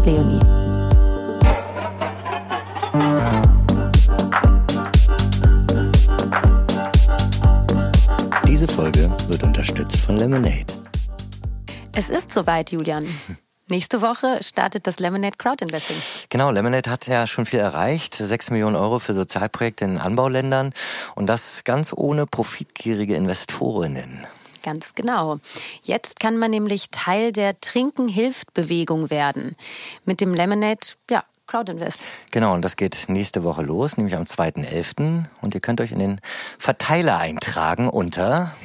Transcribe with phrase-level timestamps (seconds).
[0.00, 0.40] und Leonie.
[8.46, 10.66] Diese Folge wird unterstützt von Lemonade.
[11.94, 13.06] Es ist soweit, Julian.
[13.68, 15.96] Nächste Woche startet das Lemonade Crowd Investing.
[16.28, 18.14] Genau, Lemonade hat ja schon viel erreicht.
[18.14, 20.72] Sechs Millionen Euro für Sozialprojekte in Anbauländern.
[21.14, 24.26] Und das ganz ohne profitgierige Investorinnen.
[24.62, 25.38] Ganz genau.
[25.82, 29.56] Jetzt kann man nämlich Teil der Trinken hilft Bewegung werden.
[30.04, 32.02] Mit dem Lemonade, ja, Crowdinvest.
[32.30, 35.24] Genau, und das geht nächste Woche los, nämlich am 2.11.
[35.40, 36.20] Und ihr könnt euch in den
[36.58, 38.52] Verteiler eintragen unter...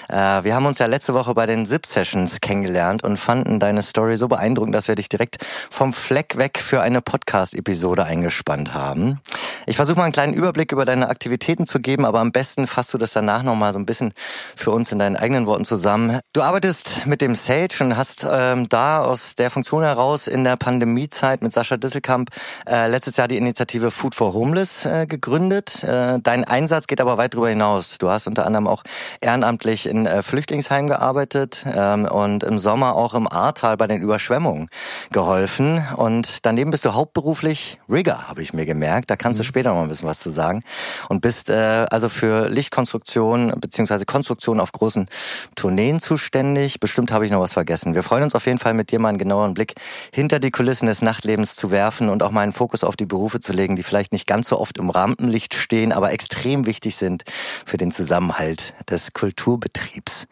[0.10, 4.18] Äh, wir haben uns ja letzte Woche bei den SIP-Sessions kennengelernt und fanden deine Story
[4.18, 5.38] so beeindruckend, dass wir dich direkt
[5.70, 9.20] vom Fleck weg für eine Podcast-Episode eingespannt haben.
[9.68, 12.94] Ich versuche mal einen kleinen Überblick über deine Aktivitäten zu geben, aber am besten fasst
[12.94, 14.12] du das danach nochmal so ein bisschen
[14.56, 16.20] für uns in deinen eigenen Worten zusammen.
[16.34, 20.56] Du arbeitest mit dem Sage und hast ähm, da aus der Funktion heraus in der
[20.58, 22.30] Pandemiezeit mit Sascha Disselkamp
[22.68, 25.84] äh, letztes Jahr die Initiative Food for Homeless äh, gegründet.
[25.84, 28.00] Äh, dein Einsatz geht aber weit darüber hinaus.
[28.00, 28.84] Du hast unter anderem auch
[29.22, 34.70] ehrenamtlich in äh, Flüchtlingsheimen gearbeitet ähm, und im Sommer auch im Ahrtal bei den Überschwemmungen
[35.12, 35.86] geholfen.
[35.98, 39.12] Und daneben bist du hauptberuflich Rigger, habe ich mir gemerkt.
[39.12, 40.64] Da kannst du später noch ein bisschen was zu sagen.
[41.10, 45.08] Und bist äh, also für Lichtkonstruktion beziehungsweise Konstruktion auf großen
[45.56, 46.80] Tourneen zuständig.
[46.80, 47.94] Bestimmt habe ich noch was vergessen.
[47.96, 49.74] Wir freuen uns auf jeden Fall mit dir mal einen genaueren Blick
[50.14, 53.40] hinter die Kulissen des Nachtlebens zu werfen und auch mal einen Fokus auf die Berufe
[53.40, 57.24] zu legen, die vielleicht nicht ganz so oft im Rampenlicht stehen, aber extrem wichtig sind
[57.66, 60.28] für den Zusammenhalt des Kulturbetriebs.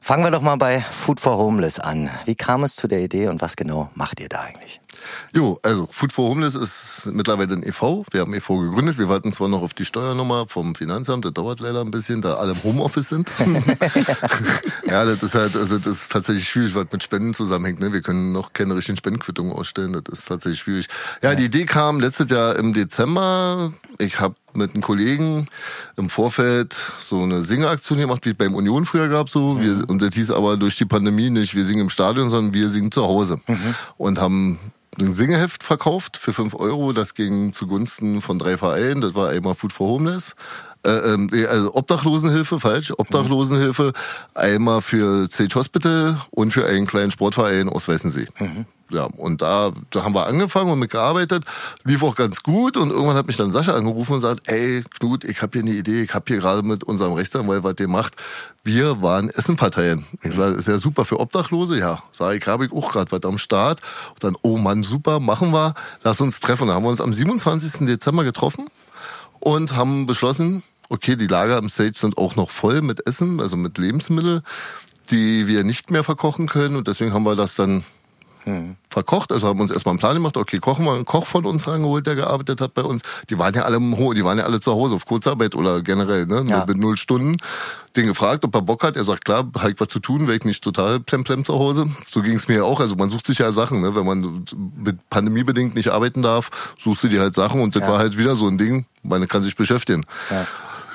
[0.00, 2.10] Fangen wir doch mal bei Food for Homeless an.
[2.24, 4.80] Wie kam es zu der Idee und was genau macht ihr da eigentlich?
[5.32, 8.04] Jo, also Food for Homeless ist mittlerweile ein e.V.
[8.10, 8.58] Wir haben e.V.
[8.58, 8.98] gegründet.
[8.98, 12.34] Wir warten zwar noch auf die Steuernummer vom Finanzamt, das dauert leider ein bisschen, da
[12.34, 13.32] alle im Homeoffice sind.
[14.86, 17.80] ja, das ist halt, also das ist tatsächlich schwierig, was mit Spenden zusammenhängt.
[17.80, 17.92] Ne?
[17.92, 20.88] Wir können noch keine richtigen Spendenquittungen ausstellen, das ist tatsächlich schwierig.
[21.22, 21.34] Ja, ja.
[21.36, 23.72] die Idee kam letztes Jahr im Dezember.
[23.98, 25.48] Ich habe mit einem Kollegen
[25.96, 29.30] im Vorfeld so eine Singeraktion gemacht, wie es beim Union früher gab.
[29.30, 29.60] So.
[29.60, 29.84] Wir, mhm.
[29.84, 32.92] und das hieß aber durch die Pandemie nicht, wir singen im Stadion, sondern wir singen
[32.92, 33.38] zu Hause.
[33.46, 33.74] Mhm.
[33.96, 34.58] Und haben
[34.98, 36.92] ein Singeheft verkauft für 5 Euro.
[36.92, 39.00] Das ging zugunsten von drei Vereinen.
[39.00, 40.34] Das war einmal Food for Homeless,
[40.84, 43.92] äh, ähm, also Obdachlosenhilfe, falsch, Obdachlosenhilfe,
[44.34, 48.26] einmal für Sage Hospital und für einen kleinen Sportverein aus Weißensee.
[48.38, 51.44] Mhm ja, und da, da haben wir angefangen und mitgearbeitet,
[51.84, 55.24] lief auch ganz gut und irgendwann hat mich dann Sascha angerufen und sagt, ey Knut,
[55.24, 58.14] ich habe hier eine Idee, ich habe hier gerade mit unserem Rechtsanwalt, was der macht,
[58.62, 60.06] wir waren Essen verteilen.
[60.22, 62.02] Ich sage, ist ja super für Obdachlose, ja.
[62.12, 63.80] Sag ich, habe ich auch gerade was am Start.
[64.10, 66.68] Und dann, oh Mann, super, machen wir, lass uns treffen.
[66.68, 67.86] Da haben wir uns am 27.
[67.86, 68.66] Dezember getroffen
[69.40, 73.56] und haben beschlossen, okay, die Lager im Sage sind auch noch voll mit Essen, also
[73.56, 74.42] mit Lebensmitteln,
[75.10, 77.84] die wir nicht mehr verkochen können und deswegen haben wir das dann
[78.44, 78.76] hm.
[78.90, 79.32] verkocht.
[79.32, 82.06] Also haben uns erstmal einen Plan gemacht, okay, kochen wir einen Koch von uns rangeholt,
[82.06, 83.02] der gearbeitet hat bei uns.
[83.30, 85.82] Die waren ja alle im Ho die waren ja alle zu Hause auf Kurzarbeit oder
[85.82, 86.44] generell, ne?
[86.46, 86.64] Ja.
[86.66, 87.36] Mit null Stunden.
[87.96, 88.96] Den gefragt, ob er Bock hat.
[88.96, 91.86] Er sagt, klar, ich was zu tun, wäre ich nicht total plemplem zu Hause.
[92.08, 92.80] So ging es mir ja auch.
[92.80, 93.94] Also man sucht sich ja Sachen, ne?
[93.94, 94.44] Wenn man
[94.76, 97.88] mit pandemiebedingt nicht arbeiten darf, suchst du dir halt Sachen und das ja.
[97.88, 98.86] war halt wieder so ein Ding.
[99.02, 100.04] Man kann sich beschäftigen.
[100.30, 100.46] Ja.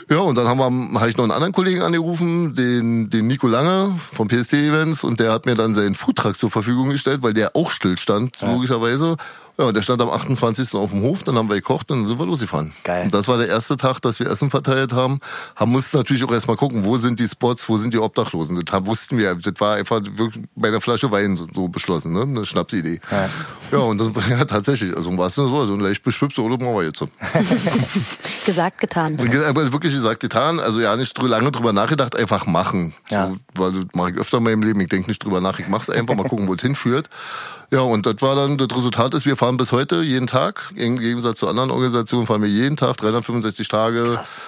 [0.10, 3.48] Ja, und dann haben wir, habe ich noch einen anderen Kollegen angerufen, den, den Nico
[3.48, 7.36] Lange vom PST Events, und der hat mir dann seinen Foodtruck zur Verfügung gestellt, weil
[7.36, 8.52] der auch stillstand, ja.
[8.52, 9.18] logischerweise.
[9.60, 10.74] Ja, der stand am 28.
[10.76, 12.72] auf dem Hof, dann haben wir gekocht und dann sind wir losgefahren.
[12.86, 13.04] Geil.
[13.04, 15.20] Und das war der erste Tag, dass wir Essen verteilt haben.
[15.58, 18.64] Haben mussten natürlich auch erstmal gucken, wo sind die Spots, wo sind die Obdachlosen.
[18.64, 19.36] Das wussten wir.
[19.36, 22.22] Das war einfach wirklich bei einer Flasche Wein so, so beschlossen, ne?
[22.22, 23.02] Eine Schnapsidee.
[23.12, 23.30] Ja.
[23.74, 26.46] ja, und das war ja tatsächlich, also was denn so, so ein leicht beschwipst, so,
[26.46, 27.10] oder machen wir jetzt so.
[28.46, 29.20] gesagt, getan.
[29.46, 30.62] Aber wirklich gesagt, getan.
[30.62, 32.94] Also ja, nicht lange drüber nachgedacht, einfach machen.
[33.10, 33.28] Ja.
[33.28, 34.80] So, weil das mache ich öfter in meinem Leben.
[34.80, 37.10] Ich denke nicht drüber nach, ich mache es einfach, mal gucken, wo es hinführt.
[37.72, 40.72] Ja, und das war dann, das Resultat ist, wir fahren bis heute jeden Tag.
[40.76, 44.04] Im Gegensatz zu anderen Organisationen fahren wir jeden Tag, 365 Tage.
[44.04, 44.42] Krass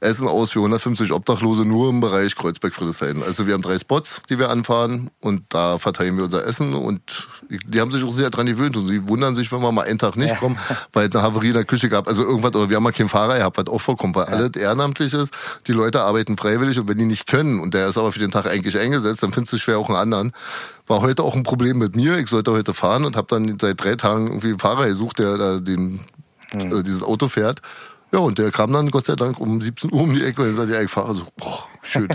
[0.00, 3.22] Essen aus für 150 Obdachlose nur im Bereich Kreuzberg-Friedrichshain.
[3.22, 7.28] Also wir haben drei Spots, die wir anfahren und da verteilen wir unser Essen und
[7.48, 9.98] die haben sich auch sehr dran gewöhnt und sie wundern sich, wenn wir mal einen
[9.98, 10.58] Tag nicht kommen,
[10.92, 12.06] weil es eine Havarie in der Küche gab.
[12.06, 14.34] Also irgendwas, oder wir haben mal keinen Fahrer gehabt, was auch vorkommt, weil ja.
[14.34, 15.32] alles ehrenamtlich ist.
[15.66, 18.30] Die Leute arbeiten freiwillig und wenn die nicht können und der ist aber für den
[18.30, 20.32] Tag eigentlich eingesetzt, dann findest du schwer auch einen anderen.
[20.86, 22.18] War heute auch ein Problem mit mir.
[22.18, 25.38] Ich sollte heute fahren und habe dann seit drei Tagen irgendwie einen Fahrer gesucht, der
[25.38, 26.00] da den,
[26.52, 26.78] mhm.
[26.78, 27.60] äh, dieses Auto fährt.
[28.12, 30.54] Ja, und der kam dann Gott sei Dank um 17 Uhr um die Ecke und
[30.54, 32.08] sagte ja, ich fahre so, boah, schön.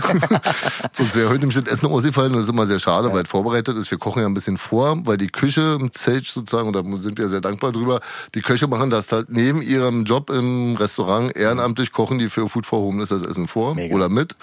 [0.92, 3.14] Sonst wäre heute nämlich das Essen ausgefallen das ist immer sehr schade, ja.
[3.14, 3.90] weil es vorbereitet ist.
[3.90, 7.18] Wir kochen ja ein bisschen vor, weil die Küche im Zelt sozusagen, und da sind
[7.18, 8.00] wir sehr dankbar drüber,
[8.34, 12.66] die Köche machen das halt neben ihrem Job im Restaurant ehrenamtlich kochen die für Food
[12.66, 13.94] for Homeless das Essen vor Mega.
[13.94, 14.36] oder mit.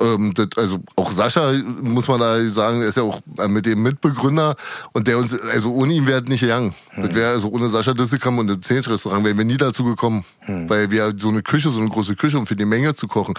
[0.00, 4.56] Ähm, das, also auch Sascha, muss man da sagen, ist ja auch mit dem Mitbegründer
[4.92, 6.74] und der uns, also ohne ihn wäre es nicht gegangen.
[6.90, 7.04] Hm.
[7.04, 10.24] Das wäre also ohne Sascha Dissekam und das Zehns-Restaurant wären wir nie dazu gekommen.
[10.40, 10.68] Hm.
[10.68, 13.34] Weil wir so eine Küche, so eine große Küche, um für die Menge zu kochen,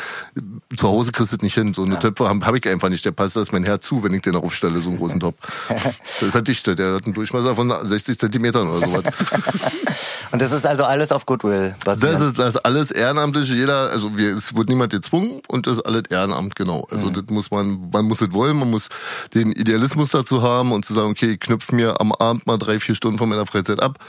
[0.75, 1.73] zu Hause kriegst du das nicht hin.
[1.73, 1.99] So eine ja.
[1.99, 3.05] Töpfe habe hab ich einfach nicht.
[3.05, 5.35] Der passt das mein Herz zu, wenn ich den aufstelle, so einen großen Topf.
[5.67, 6.75] das ist halt dichter.
[6.75, 9.03] Der hat einen Durchmesser von 60 Zentimetern oder sowas.
[10.31, 12.13] Und das ist also alles auf Goodwill basiert?
[12.13, 13.49] Das ist, das alles ehrenamtlich.
[13.49, 16.85] Jeder, also wir, es wird niemand gezwungen und das ist alles Ehrenamt, genau.
[16.91, 17.13] Also mhm.
[17.13, 18.89] das muss man, man muss es wollen, man muss
[19.33, 22.79] den Idealismus dazu haben und zu sagen, okay, ich knüpfe mir am Abend mal drei,
[22.79, 23.99] vier Stunden von meiner Freizeit ab.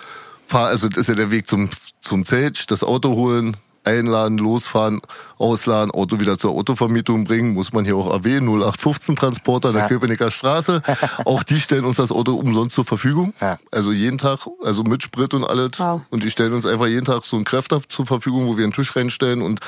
[0.47, 1.69] Fahr, also das ist ja der Weg zum,
[2.01, 3.57] zum Zelt, das Auto holen,
[3.89, 5.01] einladen, losfahren,
[5.39, 9.89] ausladen, Auto wieder zur Autovermietung bringen, muss man hier auch erwähnen, 0815 Transporter der ja.
[9.89, 10.83] Köpenicker Straße.
[11.25, 13.33] auch die stellen uns das Auto umsonst zur Verfügung.
[13.41, 13.59] Ja.
[13.73, 15.79] Also jeden Tag, also mit Sprit und alles.
[15.79, 16.03] Wow.
[16.11, 18.73] Und die stellen uns einfach jeden Tag so einen Kräfter zur Verfügung, wo wir einen
[18.73, 19.61] Tisch reinstellen und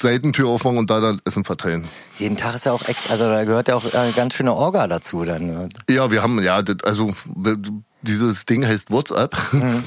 [0.00, 1.88] Seitentür aufmachen und da dann Essen verteilen.
[2.18, 4.86] Jeden Tag ist ja auch extra, also da gehört ja auch eine ganz schöne Orga
[4.86, 5.46] dazu dann.
[5.46, 5.68] Ne?
[5.88, 7.12] Ja, wir haben, ja, das, also
[8.04, 9.36] dieses Ding heißt WhatsApp.
[9.52, 9.82] Mhm.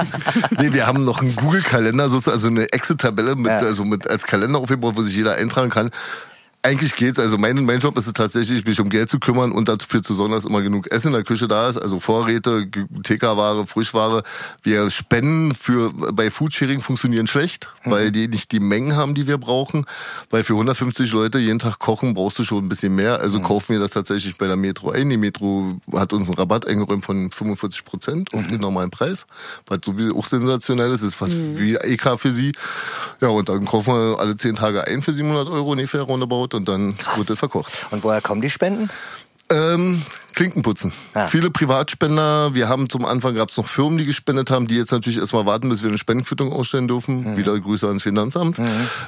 [0.58, 3.58] nee, wir haben noch einen Google-Kalender, sozusagen, also eine Excel-Tabelle mit, ja.
[3.58, 5.90] also mit als Kalender aufgebaut, wo sich jeder eintragen kann
[6.64, 7.18] eigentlich geht's.
[7.18, 10.14] Also mein, mein Job ist es tatsächlich, mich um Geld zu kümmern und dafür zu
[10.14, 11.76] sorgen, dass immer genug Essen in der Küche da ist.
[11.76, 12.68] Also Vorräte,
[13.02, 14.22] TK-Ware, Frischware.
[14.62, 17.90] Wir spenden für, bei Foodsharing funktionieren schlecht, mhm.
[17.90, 19.86] weil die nicht die Mengen haben, die wir brauchen.
[20.30, 23.18] Weil für 150 Leute jeden Tag kochen brauchst du schon ein bisschen mehr.
[23.18, 23.44] Also mhm.
[23.44, 25.10] kaufen wir das tatsächlich bei der Metro ein.
[25.10, 28.48] Die Metro hat uns einen Rabatt eingeräumt von 45 Prozent auf mhm.
[28.48, 29.26] den normalen Preis.
[29.66, 31.58] Was so wie auch sensationell ist, ist fast mhm.
[31.58, 32.52] wie EK für sie.
[33.20, 36.68] Ja, und dann kaufen wir alle 10 Tage ein für 700 Euro ungefähr roundabout und
[36.68, 37.18] dann Krass.
[37.18, 37.86] wurde verkocht.
[37.90, 38.90] Und woher kommen die Spenden?
[39.50, 40.02] Ähm,
[40.34, 40.92] Klinkenputzen.
[41.14, 41.26] Ja.
[41.26, 42.54] Viele Privatspender.
[42.54, 45.44] Wir haben zum Anfang gab es noch Firmen, die gespendet haben, die jetzt natürlich erstmal
[45.44, 47.32] warten, bis wir eine Spendenquittung ausstellen dürfen.
[47.32, 47.36] Mhm.
[47.36, 48.58] Wieder Grüße ans Finanzamt.
[48.58, 48.66] Mhm.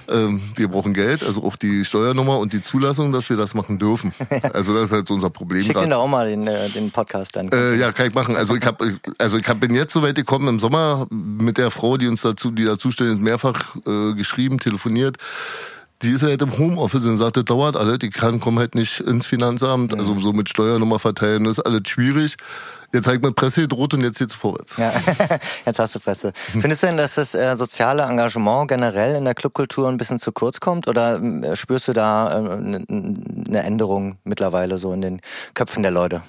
[0.08, 3.79] Ähm, wir brauchen Geld, also auch die Steuernummer und die Zulassung, dass wir das machen
[3.79, 4.12] dürfen.
[4.52, 5.62] Also das ist halt so unser Problem.
[5.62, 7.49] Schick da auch mal den, äh, den Podcast dann.
[7.49, 8.37] Äh, ja, kann ich machen.
[8.37, 8.82] Also ich hab,
[9.19, 12.50] also ich hab, bin jetzt soweit gekommen im Sommer mit der Frau, die uns dazu,
[12.50, 15.17] die dazu stehen, mehrfach äh, geschrieben, telefoniert
[16.02, 19.00] die ist halt im Homeoffice und sagt, das dauert alles, die kann, kommen halt nicht
[19.00, 20.00] ins Finanzamt, mhm.
[20.00, 22.37] also so mit Steuernummer verteilen, das ist alles schwierig.
[22.93, 24.76] Jetzt ich mit Presse gedroht und jetzt geht's vorwärts.
[24.76, 24.93] Ja,
[25.67, 26.32] jetzt hast du Presse.
[26.61, 30.31] Findest du denn, dass das äh, soziale Engagement generell in der Clubkultur ein bisschen zu
[30.31, 35.20] kurz kommt oder äh, spürst du da eine äh, Änderung mittlerweile so in den
[35.55, 36.23] Köpfen der Leute?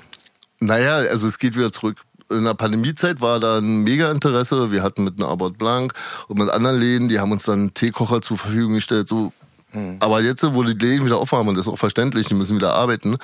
[0.59, 1.97] Naja, also es geht wieder zurück
[2.31, 4.71] in der Pandemiezeit war da ein mega Interesse.
[4.71, 5.93] Wir hatten mit einer Arbeit Blanc
[6.27, 9.07] und mit anderen Läden, die haben uns dann Teekocher zur Verfügung gestellt.
[9.07, 9.31] So
[9.75, 9.97] Mhm.
[9.99, 12.73] Aber jetzt, wo die Läden wieder aufhaben, und das ist auch verständlich, die müssen wieder
[12.73, 13.17] arbeiten,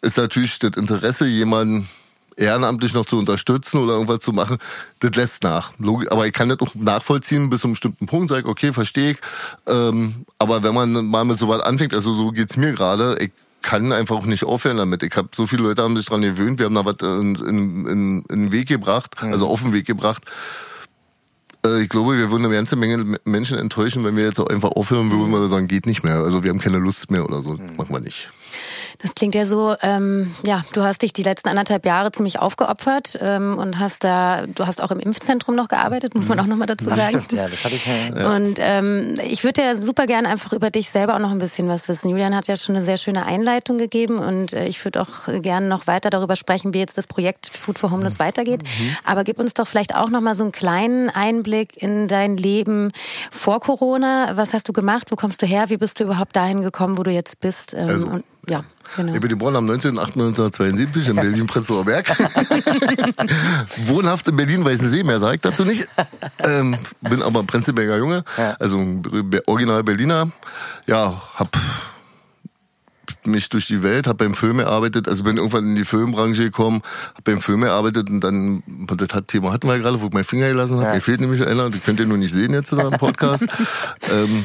[0.00, 1.88] ist natürlich das Interesse, jemanden
[2.36, 4.58] ehrenamtlich noch zu unterstützen oder irgendwas zu machen,
[5.00, 5.72] das lässt nach.
[6.10, 9.18] Aber ich kann das auch nachvollziehen bis zu einem bestimmten Punkt, sage okay, verstehe ich.
[9.66, 13.92] Ähm, aber wenn man mal mit sowas anfängt, also so geht's mir gerade, ich kann
[13.92, 15.02] einfach auch nicht aufhören damit.
[15.02, 17.86] Ich habe so viele Leute haben sich daran gewöhnt, wir haben da was in, in,
[17.86, 19.32] in, in den Weg gebracht, mhm.
[19.32, 20.22] also auf den Weg gebracht.
[21.68, 24.70] Äh, ich glaube, wir würden eine ganze Menge Menschen enttäuschen, wenn wir jetzt auch einfach
[24.70, 26.16] aufhören würden, weil wir sagen, geht nicht mehr.
[26.16, 27.50] Also wir haben keine Lust mehr oder so.
[27.50, 27.76] Mhm.
[27.76, 28.30] Machen wir nicht.
[28.98, 33.16] Das klingt ja so, ähm, ja, du hast dich die letzten anderthalb Jahre ziemlich aufgeopfert
[33.20, 36.44] ähm, und hast da, du hast auch im Impfzentrum noch gearbeitet, muss man mhm.
[36.44, 37.08] auch nochmal dazu sagen.
[37.08, 38.28] Stimmt, ja, das hatte ich ja.
[38.34, 41.68] Und ähm, ich würde ja super gerne einfach über dich selber auch noch ein bisschen
[41.68, 42.10] was wissen.
[42.10, 45.68] Julian hat ja schon eine sehr schöne Einleitung gegeben und äh, ich würde auch gerne
[45.68, 48.24] noch weiter darüber sprechen, wie jetzt das Projekt Food for Homeless mhm.
[48.24, 48.62] weitergeht.
[48.64, 48.96] Mhm.
[49.04, 52.90] Aber gib uns doch vielleicht auch nochmal so einen kleinen Einblick in dein Leben
[53.30, 54.32] vor Corona.
[54.34, 55.10] Was hast du gemacht?
[55.10, 55.66] Wo kommst du her?
[55.68, 57.74] Wie bist du überhaupt dahin gekommen, wo du jetzt bist?
[57.74, 58.64] Ähm, also, ja.
[58.96, 59.14] Genau.
[59.14, 62.08] Ich bin geboren am 19.08.1972 in Berlin-Prenzlauer Berg.
[63.86, 65.86] Wohnhaft in Berlin-Weißensee, mehr sage ich dazu nicht.
[66.38, 68.56] Ähm, bin aber Prenzlberger Junge, ja.
[68.58, 69.02] also
[69.46, 70.30] original Berliner.
[70.86, 71.54] Ja, hab
[73.26, 76.82] mich durch die Welt, habe beim Film gearbeitet, also bin irgendwann in die Filmbranche gekommen,
[77.10, 80.24] habe beim Film gearbeitet und dann, das hat Thema hatten wir gerade, wo ich meinen
[80.24, 80.94] Finger gelassen habe, ja.
[80.94, 83.46] mir fehlt nämlich einer, das könnt ihr nur nicht sehen jetzt in einem Podcast.
[84.12, 84.44] ähm,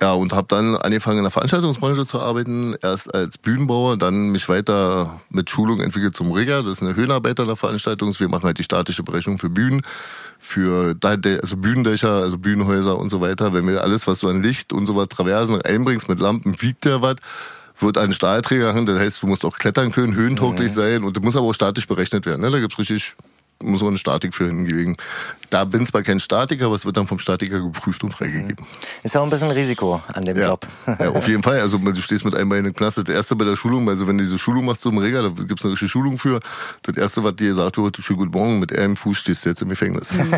[0.00, 4.48] Ja, und habe dann angefangen in der Veranstaltungsbranche zu arbeiten, erst als Bühnenbauer, dann mich
[4.48, 8.14] weiter mit Schulung entwickelt zum Rigger, das ist eine Höhenarbeiter der Veranstaltung.
[8.18, 9.82] Wir machen halt die statische Berechnung für Bühnen,
[10.38, 13.52] für also Bühnendächer, also Bühnenhäuser und so weiter.
[13.52, 16.84] Wenn wir alles, was du an Licht und so was Traversen einbringst mit Lampen, wiegt
[16.84, 17.16] der was
[17.80, 20.74] wird ein Stahlträger haben, das heißt, du musst auch klettern können, höhentauglich mhm.
[20.74, 22.40] sein und das muss aber auch statisch berechnet werden.
[22.40, 22.50] Ne?
[22.50, 23.14] Da gibt's richtig
[23.62, 24.96] muss man eine Statik für hingelegen.
[25.50, 28.64] Da bin zwar kein Statiker, aber es wird dann vom Statiker geprüft und freigegeben.
[29.02, 30.48] Ist ja auch ein bisschen Risiko an dem ja.
[30.48, 30.66] Job.
[30.86, 31.60] Ja, auf jeden Fall.
[31.60, 33.02] Also du stehst mit einem Bein in der Klasse.
[33.02, 35.64] Das erste bei der Schulung, also wenn du diese Schulung machst zum Reger, da gibt's
[35.64, 36.40] eine richtige Schulung für.
[36.82, 39.62] Das erste, was dir sagt, du schönen guten Morgen, mit einem Fuß stehst du jetzt
[39.62, 40.12] im Gefängnis.
[40.12, 40.34] Mhm.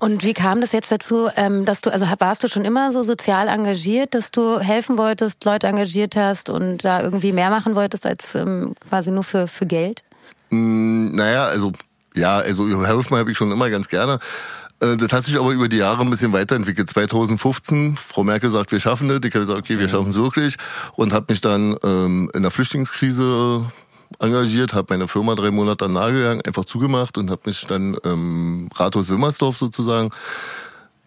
[0.00, 3.02] Und wie kam das jetzt dazu, ähm, dass du, also warst du schon immer so
[3.02, 8.06] sozial engagiert, dass du helfen wolltest, Leute engagiert hast und da irgendwie mehr machen wolltest
[8.06, 10.04] als ähm, quasi nur für, für Geld?
[10.50, 11.72] Mm, naja, also
[12.16, 14.18] ja, also helfen habe ich schon immer ganz gerne.
[14.80, 16.90] Äh, das hat sich aber über die Jahre ein bisschen weiterentwickelt.
[16.90, 19.18] 2015, Frau Merkel sagt, wir schaffen das.
[19.18, 20.56] Ich habe gesagt, okay, wir schaffen es wirklich.
[20.96, 23.64] Und habe mich dann ähm, in der Flüchtlingskrise
[24.18, 28.68] engagiert, habe meine Firma drei Monate an Nagel einfach zugemacht und habe mich dann ähm,
[28.74, 30.10] Rathaus Wilmersdorf sozusagen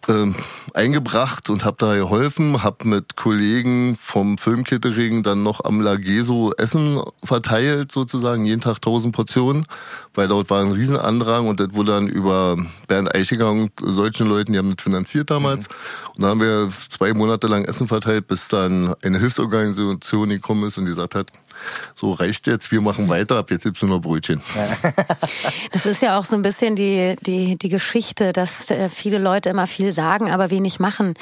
[0.08, 0.34] ähm,
[0.74, 7.00] eingebracht und habe da geholfen, habe mit Kollegen vom Filmkittering dann noch am Lageso Essen
[7.22, 9.66] verteilt, sozusagen, jeden Tag 1000 Portionen,
[10.14, 14.52] weil dort war ein Riesenandrang und das wurde dann über Bernd Eichiger und solchen Leuten,
[14.52, 15.68] die haben das finanziert damals.
[15.68, 15.74] Mhm.
[16.16, 20.78] Und da haben wir zwei Monate lang Essen verteilt, bis dann eine Hilfsorganisation gekommen ist
[20.78, 21.30] und die gesagt hat,
[21.94, 24.42] so reicht jetzt, wir machen weiter, ab jetzt gibt's nur noch Brötchen.
[25.72, 29.48] Das ist ja auch so ein bisschen die, die, die Geschichte, dass äh, viele Leute
[29.50, 31.14] immer viel sagen, aber wenig machen.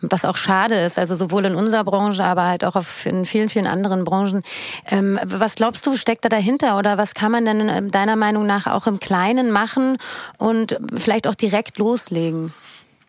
[0.00, 3.66] Was auch schade ist, also sowohl in unserer Branche, aber halt auch in vielen, vielen
[3.66, 4.42] anderen Branchen.
[4.90, 6.78] Ähm, was glaubst du, steckt da dahinter?
[6.78, 9.98] Oder was kann man denn ähm, deiner Meinung nach auch im Kleinen machen
[10.38, 12.52] und vielleicht auch direkt loslegen?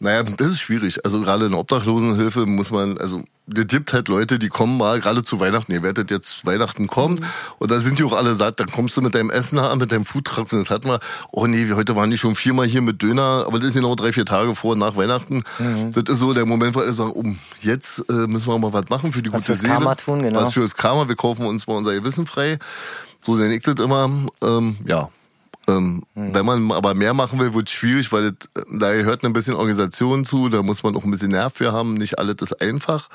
[0.04, 1.06] Naja, das ist schwierig.
[1.06, 3.22] Also gerade in Obdachlosenhilfe muss man, also
[3.56, 5.72] es gibt halt Leute, die kommen mal gerade zu Weihnachten.
[5.72, 7.26] Ihr werdet jetzt Weihnachten kommen mhm.
[7.60, 8.60] und da sind die auch alle satt.
[8.60, 10.98] Dann kommst du mit deinem Essen an, mit deinem Foodtruck und das hat man,
[11.32, 14.12] oh nee, heute waren die schon viermal hier mit Döner, aber das ist genau drei,
[14.12, 15.44] vier Tage vor und nach Weihnachten.
[15.60, 15.92] Mhm.
[15.92, 18.90] Das ist so der Moment, wo alle sagen, um, jetzt äh, müssen wir mal was
[18.90, 19.74] machen für die was gute Seele.
[19.74, 20.42] Karma tun, genau.
[20.42, 22.58] Was fürs Karma, wir kaufen uns mal unser Gewissen frei.
[23.22, 24.10] So sehe ich das immer.
[24.42, 25.10] Ähm, ja,
[25.68, 26.34] ähm, mhm.
[26.34, 29.56] Wenn man aber mehr machen will, wird es schwierig, weil das, da gehört ein bisschen
[29.56, 31.94] Organisation zu, da muss man auch ein bisschen Nerv für haben.
[31.94, 33.10] Nicht alles ist einfach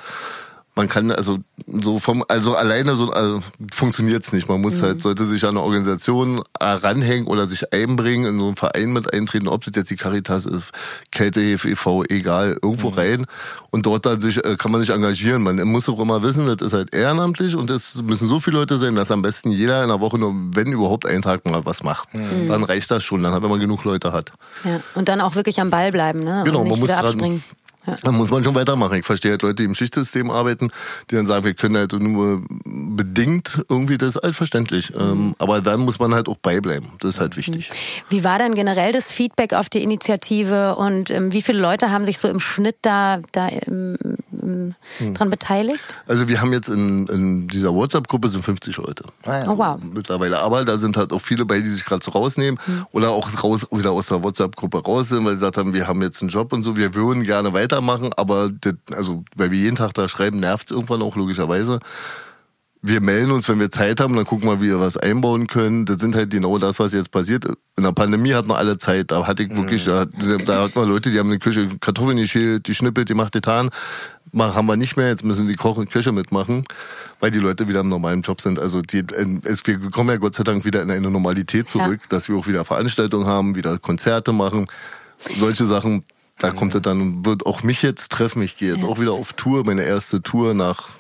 [0.77, 3.43] man kann also so vom also alleine so also
[3.75, 4.49] funktioniert's nicht.
[4.49, 4.83] Man muss mhm.
[4.83, 9.13] halt sollte sich an eine Organisation ranhängen oder sich einbringen in so einen Verein mit
[9.13, 10.73] eintreten, ob das jetzt die Caritas ist,
[11.11, 12.99] Kältehilfe e.V., egal irgendwo mhm.
[12.99, 13.27] rein
[13.71, 15.43] und dort dann sich äh, kann man sich engagieren.
[15.43, 18.77] Man muss auch immer wissen, das ist halt ehrenamtlich und es müssen so viele Leute
[18.77, 21.83] sein, dass am besten jeder in der Woche nur wenn überhaupt einen Tag mal was
[21.83, 22.13] macht.
[22.13, 22.49] Mhm.
[22.49, 24.33] Dann reicht das schon, dann hat man genug Leute hat.
[24.65, 26.43] Ja, und dann auch wirklich am Ball bleiben, ne?
[26.45, 27.43] Genau, man muss dran,
[27.87, 27.97] ja.
[28.03, 28.99] Dann muss man schon weitermachen.
[28.99, 30.71] Ich verstehe halt Leute, die im Schichtsystem arbeiten,
[31.11, 34.93] die dann sagen, wir können halt nur bedingt irgendwie, das ist halt verständlich.
[34.95, 35.35] Mhm.
[35.39, 36.91] aber dann muss man halt auch beibleiben.
[37.01, 37.39] Das ist halt mhm.
[37.39, 37.71] wichtig.
[38.09, 42.05] Wie war dann generell das Feedback auf die Initiative und ähm, wie viele Leute haben
[42.05, 43.97] sich so im Schnitt da, da ähm,
[44.47, 45.15] ähm, mhm.
[45.15, 45.85] dran beteiligt?
[46.07, 49.05] Also wir haben jetzt in, in dieser WhatsApp-Gruppe sind 50 Leute.
[49.25, 49.49] Ah, ja.
[49.49, 49.79] Oh wow.
[49.83, 50.41] Mittlerweile.
[50.41, 52.87] Aber da sind halt auch viele bei, die sich gerade so rausnehmen mhm.
[52.93, 56.01] oder auch raus, wieder aus der WhatsApp-Gruppe raus sind, weil sie gesagt haben, wir haben
[56.03, 59.59] jetzt einen Job und so, wir würden gerne weiter weitermachen, aber das, also weil wir
[59.59, 61.81] jeden Tag da schreiben, nervt es irgendwann auch logischerweise.
[62.83, 65.87] Wir melden uns, wenn wir Zeit haben, dann gucken wir, wie wir was einbauen können.
[65.87, 67.45] Das sind halt genau das, was jetzt passiert.
[67.77, 69.11] In der Pandemie hatten wir alle Zeit.
[69.11, 72.69] Da hatte ich wirklich, da, da hat man Leute, die haben eine Küche Kartoffeln geschält,
[72.69, 73.71] die schnippelt, die macht getan.
[74.37, 76.65] Haben wir nicht mehr, jetzt müssen die Koch und Küche mitmachen,
[77.21, 78.59] weil die Leute wieder im normalen Job sind.
[78.59, 79.05] Also die,
[79.45, 82.09] es, wir kommen ja Gott sei Dank wieder in eine Normalität zurück, ja.
[82.09, 84.67] dass wir auch wieder Veranstaltungen haben, wieder Konzerte machen.
[85.39, 86.05] Solche Sachen,
[86.39, 88.43] da kommt er dann und wird auch mich jetzt treffen.
[88.43, 88.89] Ich gehe jetzt ja.
[88.89, 90.91] auch wieder auf Tour, meine erste Tour nach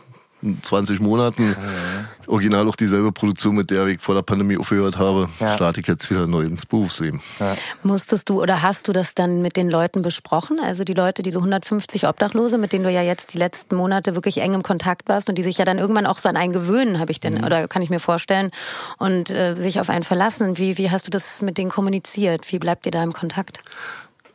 [0.62, 1.48] 20 Monaten.
[1.48, 2.28] Ja.
[2.28, 5.28] Original auch dieselbe Produktion, mit der ich vor der Pandemie aufgehört habe.
[5.40, 5.54] Ja.
[5.54, 7.20] Starte ich jetzt wieder neu ins Berufsleben.
[7.38, 7.54] Ja.
[7.82, 10.58] Musstest du oder hast du das dann mit den Leuten besprochen?
[10.62, 14.40] Also die Leute, diese 150 Obdachlose, mit denen du ja jetzt die letzten Monate wirklich
[14.40, 16.98] eng im Kontakt warst und die sich ja dann irgendwann auch so an einen gewöhnen,
[16.98, 17.44] habe ich denn, mhm.
[17.44, 18.50] oder kann ich mir vorstellen,
[18.98, 20.58] und äh, sich auf einen verlassen.
[20.58, 22.50] Wie, wie hast du das mit denen kommuniziert?
[22.52, 23.62] Wie bleibt ihr da im Kontakt?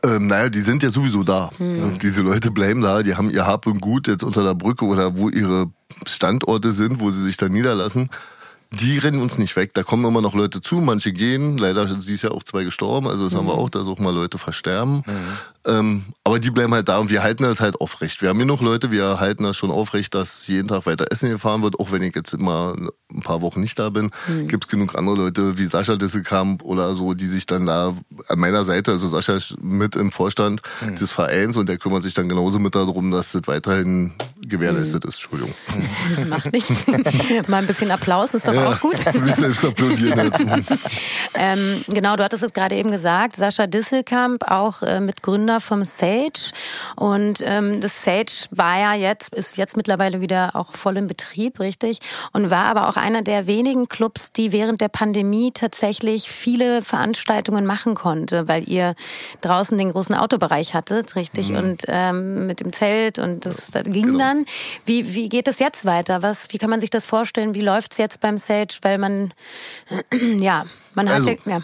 [0.03, 1.51] Ähm, naja, die sind ja sowieso da.
[1.57, 1.97] Hm.
[1.99, 5.15] Diese Leute bleiben da, die haben ihr Hab und Gut jetzt unter der Brücke oder
[5.17, 5.67] wo ihre
[6.05, 8.09] Standorte sind, wo sie sich da niederlassen.
[8.71, 9.73] Die rennen uns nicht weg.
[9.73, 11.57] Da kommen immer noch Leute zu, manche gehen.
[11.57, 13.39] Leider sind dies ja auch zwei gestorben, also das mhm.
[13.39, 13.59] haben wir hm.
[13.59, 15.03] auch, dass auch mal Leute versterben.
[15.05, 15.37] Mhm.
[15.65, 18.21] Ähm, aber die bleiben halt da und wir halten das halt aufrecht.
[18.21, 21.29] Wir haben hier noch Leute, wir halten das schon aufrecht, dass jeden Tag weiter Essen
[21.29, 22.75] gefahren wird, auch wenn ich jetzt immer
[23.13, 24.09] ein paar Wochen nicht da bin.
[24.27, 24.47] Mhm.
[24.47, 27.93] Gibt es genug andere Leute wie Sascha Disselkamp oder so, die sich dann da
[28.27, 30.95] an meiner Seite, also Sascha ist mit im Vorstand mhm.
[30.95, 35.09] des Vereins und der kümmert sich dann genauso mit darum, dass das weiterhin gewährleistet mhm.
[35.09, 35.15] ist.
[35.15, 35.53] Entschuldigung.
[36.29, 36.87] Macht nichts.
[37.47, 38.95] Mal ein bisschen Applaus ist doch ja, auch gut.
[39.21, 40.31] Mich selbst applaudieren.
[41.35, 46.51] ähm, genau, du hattest es gerade eben gesagt, Sascha Disselkamp, auch äh, Mitgründer vom Sage.
[46.95, 51.59] Und ähm, das Sage war ja jetzt, ist jetzt mittlerweile wieder auch voll im Betrieb,
[51.59, 51.99] richtig?
[52.31, 57.65] Und war aber auch einer der wenigen Clubs, die während der Pandemie tatsächlich viele Veranstaltungen
[57.65, 58.95] machen konnte, weil ihr
[59.41, 61.49] draußen den großen Autobereich hattet, richtig?
[61.49, 61.55] Mhm.
[61.55, 64.19] Und ähm, mit dem Zelt und das, das ging genau.
[64.19, 64.45] dann.
[64.85, 66.21] Wie, wie geht es jetzt weiter?
[66.21, 67.53] Was, wie kann man sich das vorstellen?
[67.53, 68.75] Wie läuft's jetzt beim Sage?
[68.81, 69.33] Weil man,
[70.39, 71.35] ja, man hat also.
[71.45, 71.61] ja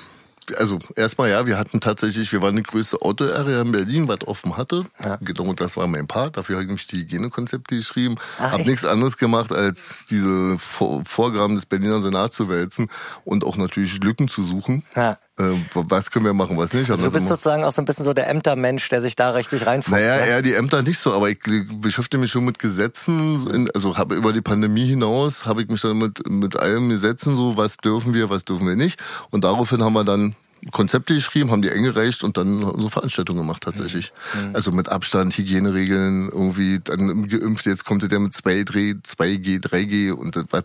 [0.56, 4.58] also erstmal ja, wir hatten tatsächlich, wir waren die größte Auto-Area in Berlin, was offen
[4.58, 4.84] hatte.
[5.04, 5.18] Ja.
[5.22, 6.38] Genau, das war mein Part.
[6.38, 8.16] Dafür habe ich nämlich die Hygienekonzepte geschrieben.
[8.40, 12.90] Ach, habe nichts anderes gemacht, als diese Vorgaben des Berliner Senats zu wälzen
[13.26, 14.84] und auch natürlich Lücken zu suchen.
[14.96, 15.18] Ja.
[15.40, 16.90] Äh, was können wir machen, was nicht.
[16.90, 19.32] Also, also du bist sozusagen auch so ein bisschen so der Ämtermensch, der sich da
[19.32, 19.92] richtig reinfuchst.
[19.92, 20.28] Naja, ne?
[20.28, 21.40] eher die Ämter nicht so, aber ich
[21.80, 26.00] beschäftige mich schon mit Gesetzen, also habe über die Pandemie hinaus, habe ich mich dann
[26.00, 29.00] mit, mit allen Gesetzen so, was dürfen wir, was dürfen wir nicht.
[29.30, 30.36] Und daraufhin haben wir dann
[30.72, 34.14] Konzepte geschrieben, haben die eingereicht und dann so Veranstaltungen gemacht tatsächlich.
[34.34, 34.56] Mhm.
[34.56, 40.36] Also mit Abstand, Hygieneregeln, irgendwie dann geimpft, jetzt kommt der mit 2G, 2G, 3G und
[40.36, 40.64] das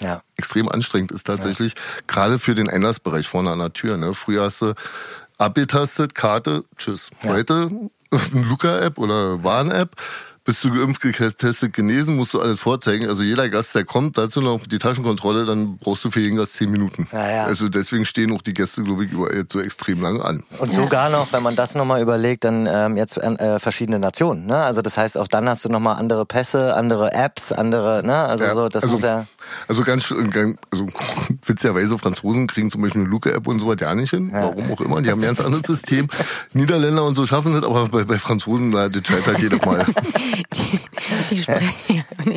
[0.00, 0.22] ja.
[0.36, 1.74] extrem anstrengend ist tatsächlich.
[1.74, 1.80] Ja.
[2.06, 3.96] Gerade für den Einlassbereich vorne an der Tür.
[3.96, 4.14] Ne?
[4.14, 4.74] Früher hast du
[5.38, 7.10] abgetastet, Karte, tschüss.
[7.22, 7.30] Ja.
[7.30, 7.70] Heute
[8.10, 9.96] eine Luca-App oder Warn-App
[10.44, 13.08] bist du geimpft, getestet, genesen, musst du alles vorzeigen.
[13.08, 16.52] Also jeder Gast, der kommt, dazu noch die Taschenkontrolle, dann brauchst du für jeden Gast
[16.52, 17.08] zehn Minuten.
[17.12, 17.44] Ja, ja.
[17.44, 20.42] Also deswegen stehen auch die Gäste, glaube ich, jetzt so extrem lang an.
[20.58, 24.44] Und sogar noch, wenn man das nochmal überlegt, dann ähm, jetzt äh, verschiedene Nationen.
[24.44, 24.56] Ne?
[24.56, 28.14] Also das heißt, auch dann hast du nochmal andere Pässe, andere Apps, andere, ne?
[28.14, 29.26] Also ja, so, das also, muss ja...
[29.66, 30.12] Also ganz,
[30.70, 30.86] also
[31.46, 34.30] witzigerweise, Franzosen kriegen zum Beispiel eine Luca-App und so was ja nicht hin.
[34.32, 35.00] Warum auch immer.
[35.00, 36.08] Die haben ein ganz anderes System.
[36.52, 39.86] Niederländer und so schaffen das, aber bei, bei Franzosen, na, das scheitert jedes Mal.
[40.42, 40.80] do,
[41.30, 41.44] die,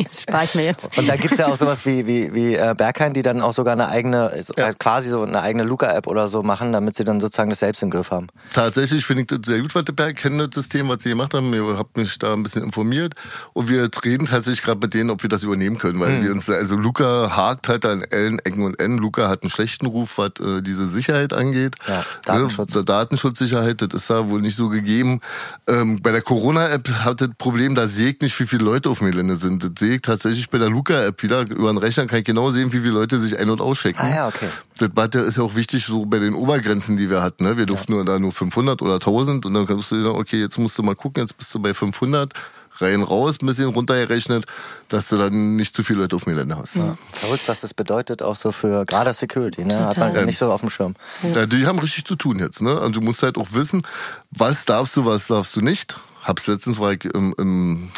[0.03, 0.97] das spare ich mir jetzt.
[0.97, 3.73] Und da gibt's ja auch sowas wie, wie, wie äh, Berghain, die dann auch sogar
[3.73, 4.73] eine eigene, ja.
[4.73, 7.89] quasi so eine eigene Luca-App oder so machen, damit sie dann sozusagen das selbst im
[7.89, 8.27] Griff haben.
[8.53, 11.33] Tatsächlich finde ich das sehr gut, was der Berg kennt, das System, was sie gemacht
[11.33, 11.53] haben.
[11.53, 13.15] Ich habe mich da ein bisschen informiert.
[13.53, 16.23] Und wir reden tatsächlich gerade mit denen, ob wir das übernehmen können, weil mhm.
[16.23, 18.97] wir uns, also Luca hakt halt an allen Ecken und Enden.
[18.97, 21.75] Luca hat einen schlechten Ruf, was äh, diese Sicherheit angeht.
[21.87, 22.75] Ja, Datenschutz.
[22.75, 25.19] Ne, Datenschutzsicherheit, das ist da wohl nicht so gegeben.
[25.67, 29.09] Ähm, bei der Corona-App hat das Problem, da sägt nicht, wie viele Leute auf dem
[29.09, 29.63] Gelände sind.
[29.63, 31.41] Das sehe ich tatsächlich bei der Luca-App wieder.
[31.49, 33.99] Über den Rechner kann ich genau sehen, wie viele Leute sich ein- und auschecken.
[33.99, 34.49] Ah ja, okay.
[34.77, 37.45] Das ist ja auch wichtig so bei den Obergrenzen, die wir hatten.
[37.45, 37.57] Ne?
[37.57, 37.97] Wir durften ja.
[37.97, 40.83] nur da nur 500 oder 1000 und dann kannst du sagen, okay, jetzt musst du
[40.83, 42.33] mal gucken, jetzt bist du bei 500
[42.81, 44.45] rein raus, ein bisschen runtergerechnet,
[44.89, 46.75] dass du dann nicht zu viele Leute auf dem Gelände hast.
[46.75, 46.97] Ja.
[47.13, 49.85] Verrückt, was das bedeutet, auch so für gerade Security, ne?
[49.85, 50.25] Hat man ja.
[50.25, 50.95] nicht so auf dem Schirm.
[51.33, 52.79] Ja, die haben richtig zu tun jetzt, ne?
[52.79, 53.81] Und du musst halt auch wissen,
[54.31, 55.97] was darfst du, was darfst du nicht.
[56.23, 57.89] Hab's letztens war ich im, im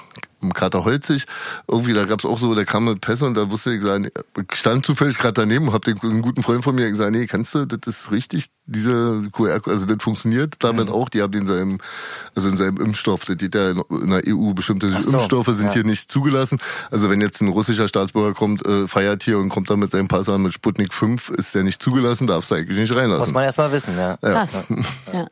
[0.42, 1.26] im Kater Holzig,
[1.68, 4.86] irgendwie, da gab's auch so, der kam mit Pässe und da wusste ich ich stand
[4.86, 7.80] zufällig gerade daneben hab den einen guten Freund von mir gesagt, nee, kannst du, das
[7.86, 10.94] ist richtig, diese QR, also das funktioniert damit mhm.
[10.94, 11.80] auch, die haben in seinem,
[12.36, 15.74] also in seinem Impfstoff, das geht ja in der EU, bestimmte so, Impfstoffe sind ja.
[15.74, 16.60] hier nicht zugelassen.
[16.90, 20.08] Also wenn jetzt ein russischer Staatsbürger kommt, äh, feiert hier und kommt dann mit seinem
[20.08, 23.26] Pass an mit Sputnik 5, ist der nicht zugelassen, darfst du eigentlich nicht reinlassen.
[23.26, 24.18] Muss man erstmal wissen, ja.
[24.18, 24.64] Krass.
[25.14, 25.28] Ja.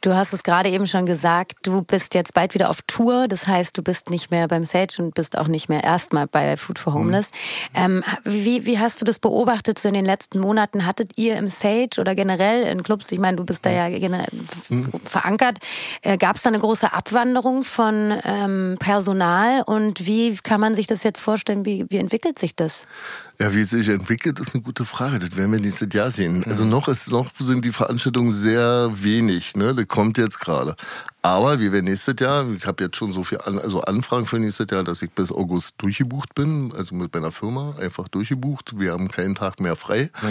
[0.00, 3.46] Du hast es gerade eben schon gesagt, du bist jetzt bald wieder auf Tour, das
[3.46, 6.56] heißt, du bist nicht mehr mehr beim Sage und bist auch nicht mehr erstmal bei
[6.56, 7.32] Food for Homeless.
[7.74, 7.80] Mhm.
[7.80, 10.86] Ähm, wie, wie hast du das beobachtet so in den letzten Monaten?
[10.86, 13.88] Hattet ihr im Sage oder generell in Clubs, ich meine, du bist da ja
[14.68, 14.90] mhm.
[15.04, 15.58] verankert,
[16.02, 20.86] äh, gab es da eine große Abwanderung von ähm, Personal und wie kann man sich
[20.86, 21.64] das jetzt vorstellen?
[21.64, 22.86] Wie, wie entwickelt sich das?
[23.40, 25.20] Ja, wie es sich entwickelt, ist eine gute Frage.
[25.20, 26.42] Das werden wir nächstes Jahr sehen.
[26.48, 29.54] Also noch ist noch sind die Veranstaltungen sehr wenig.
[29.54, 30.74] Ne, das kommt jetzt gerade.
[31.22, 32.44] Aber wir werden nächstes Jahr.
[32.50, 35.30] Ich habe jetzt schon so viel an, also Anfragen für nächstes Jahr, dass ich bis
[35.30, 36.72] August durchgebucht bin.
[36.76, 38.76] Also mit meiner Firma einfach durchgebucht.
[38.80, 40.10] Wir haben keinen Tag mehr frei.
[40.20, 40.28] Mhm.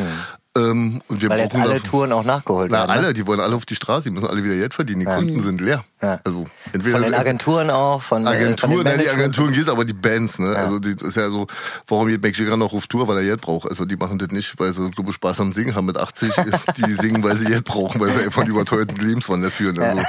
[0.57, 2.89] Ähm, und wir Weil jetzt alle Touren auch nachgeholt na, werden.
[2.89, 3.13] alle, ne?
[3.13, 5.01] die wollen alle auf die Straße, die müssen alle wieder Geld verdienen.
[5.01, 5.15] Die ja.
[5.15, 5.83] Konten sind leer.
[6.01, 6.19] Ja.
[6.23, 9.83] Also entweder von den Agenturen auch, von äh, Agenturen, von ja, die Agenturen geht, aber
[9.83, 10.53] die Bands, ne?
[10.53, 10.59] Ja.
[10.59, 11.47] Also die ist ja so,
[11.87, 13.67] warum geht Mick Jagger noch auf Tour, weil er Geld braucht.
[13.67, 16.31] Also die machen das nicht, weil sie glaube Spaß am Singen haben mit 80,
[16.77, 19.79] die singen, weil sie Geld brauchen, weil sie einfach einen überteuerten Lebenswandel führen.
[19.79, 20.03] Also.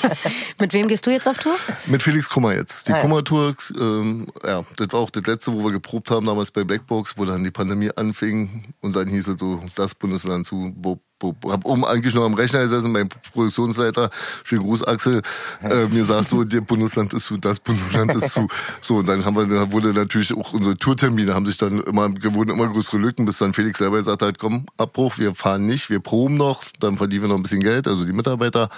[0.58, 1.54] mit wem gehst du jetzt auf Tour?
[1.86, 2.88] Mit Felix Kummer jetzt.
[2.88, 6.50] Die ah, Kummer-Tour, ähm, ja, das war auch das letzte, wo wir geprobt haben damals
[6.50, 10.72] bei Blackbox, wo dann die Pandemie anfing und dann hieß es so, das Bundesland zu,
[10.76, 14.10] Bob hab oben eigentlich noch am Rechner gesessen, mein Produktionsleiter,
[14.44, 15.22] schönen Gruß Axel,
[15.62, 18.48] äh, mir sagt so, der Bundesland ist zu, das Bundesland ist zu.
[18.82, 22.08] So, und dann haben wir, dann wurde natürlich auch unsere Tourtermine haben sich dann immer,
[22.34, 25.90] wurden immer größere Lücken, bis dann Felix selber gesagt hat, komm, Abbruch, wir fahren nicht,
[25.90, 28.70] wir proben noch, dann verdienen wir noch ein bisschen Geld, also die Mitarbeiter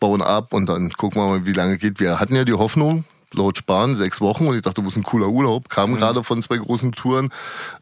[0.00, 2.00] bauen ab und dann gucken wir mal, wie lange geht.
[2.00, 3.04] Wir hatten ja die Hoffnung,
[3.34, 5.68] laut Spahn sechs Wochen und ich dachte, du bist ein cooler Urlaub.
[5.68, 5.96] Kam mhm.
[5.96, 7.30] gerade von zwei großen Touren,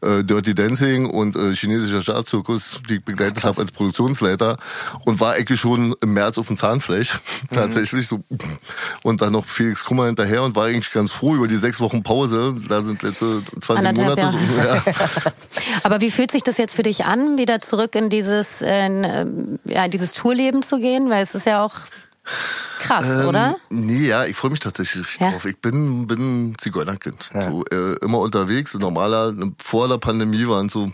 [0.01, 4.57] äh, Dirty Dancing und äh, chinesischer Staatszirkus, die ich begleitet habe als Produktionsleiter
[5.05, 7.19] und war eigentlich schon im März auf dem Zahnfleisch mhm.
[7.55, 8.23] tatsächlich so
[9.03, 12.03] und dann noch Felix Kummer hinterher und war eigentlich ganz froh über die sechs Wochen
[12.03, 12.55] Pause.
[12.67, 14.37] Da sind letzte 20 Anderthalb Monate.
[14.57, 14.83] Ja.
[15.83, 19.59] Aber wie fühlt sich das jetzt für dich an, wieder zurück in dieses, in, ähm,
[19.65, 21.09] ja, dieses Tourleben zu gehen?
[21.09, 21.73] Weil es ist ja auch
[22.79, 23.55] Krass, ähm, oder?
[23.69, 25.31] Nee, ja, ich freue mich tatsächlich ja?
[25.31, 25.45] drauf.
[25.45, 27.29] Ich bin, bin Zigeunerkind.
[27.33, 27.49] Ja.
[27.49, 28.73] So, äh, immer unterwegs.
[28.75, 30.91] Normaler, vor der Pandemie waren so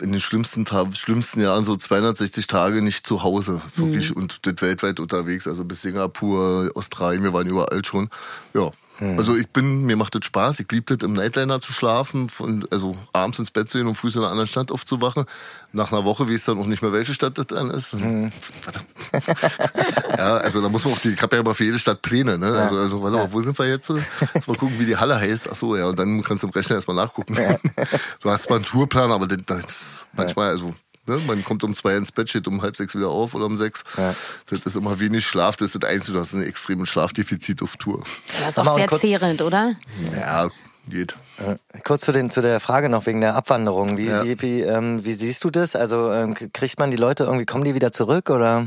[0.00, 3.60] in den schlimmsten, schlimmsten Jahren so 260 Tage nicht zu Hause.
[3.76, 4.10] Wirklich.
[4.10, 4.22] Mhm.
[4.22, 5.46] Und das weltweit unterwegs.
[5.46, 8.08] Also bis Singapur, Australien, wir waren überall schon.
[8.54, 9.18] Ja, hm.
[9.18, 10.60] Also ich bin, mir macht das Spaß.
[10.60, 13.94] Ich liebe das, im Nightliner zu schlafen, von, also abends ins Bett zu gehen und
[13.94, 15.24] früh in einer anderen Stadt aufzuwachen.
[15.72, 17.92] Nach einer Woche weiß dann auch nicht mehr, welche Stadt das dann ist.
[17.92, 18.30] Hm.
[20.18, 22.36] ja, also da muss man auch die, ich habe ja immer für jede Stadt Pläne,
[22.36, 22.52] ne?
[22.52, 23.90] Also, also warte mal, wo sind wir jetzt?
[24.34, 25.48] Jetzt mal gucken, wie die Halle heißt.
[25.50, 27.36] Ach so, ja, und dann kannst du im Rechner erstmal nachgucken.
[28.22, 30.74] du hast zwar einen Tourplan, aber das, das manchmal, also
[31.06, 31.18] Ne?
[31.26, 33.84] Man kommt um zwei ins Bett, steht um halb sechs wieder auf oder um sechs.
[33.96, 34.14] Ja.
[34.48, 35.56] Das ist immer wenig Schlaf.
[35.56, 38.02] Das ist das Einzige, du hast ein extremes Schlafdefizit auf Tour.
[38.40, 39.72] Das ist auch sehr zehrend, oder?
[40.14, 40.50] Ja,
[40.88, 41.16] geht.
[41.38, 43.96] Äh, kurz zu, den, zu der Frage noch wegen der Abwanderung.
[43.96, 44.24] Wie, ja.
[44.24, 45.76] wie, wie, ähm, wie siehst du das?
[45.76, 48.66] Also ähm, kriegt man die Leute irgendwie, kommen die wieder zurück oder?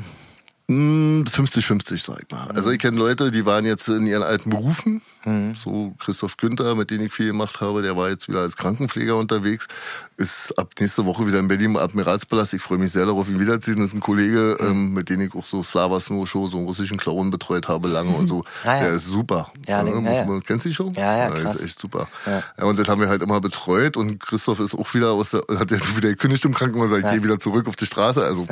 [0.69, 2.48] 50-50, hm, sag ich mal.
[2.52, 5.02] Also ich kenne Leute, die waren jetzt in ihren alten Berufen.
[5.26, 5.56] Mhm.
[5.56, 9.17] So Christoph Günther, mit dem ich viel gemacht habe, der war jetzt wieder als Krankenpfleger
[9.17, 9.67] unterwegs.
[10.15, 12.54] Ist ab nächste Woche wieder in Berlin im Admiralspalast.
[12.54, 13.80] Ich freue mich sehr darauf, ihn wiederzusehen.
[13.80, 14.67] Das ist ein Kollege, mhm.
[14.67, 17.88] ähm, mit dem ich auch so Slava Snow Show, so einen russischen Clown betreut habe
[17.88, 18.43] lange und so.
[18.63, 18.84] Ah, ja.
[18.84, 19.52] Der ist super.
[19.67, 20.93] Ja, ja, ja, man, kennst du die schon?
[20.93, 21.41] Ja, ja, krass.
[21.41, 22.08] Der ist echt super.
[22.26, 22.43] Ja.
[22.58, 22.63] ja.
[22.63, 25.71] und das haben wir halt immer betreut und Christoph ist auch wieder aus der, hat
[25.71, 28.47] ja wieder gekündigt im Krankenhaus, ich gehe wieder zurück auf die Straße, also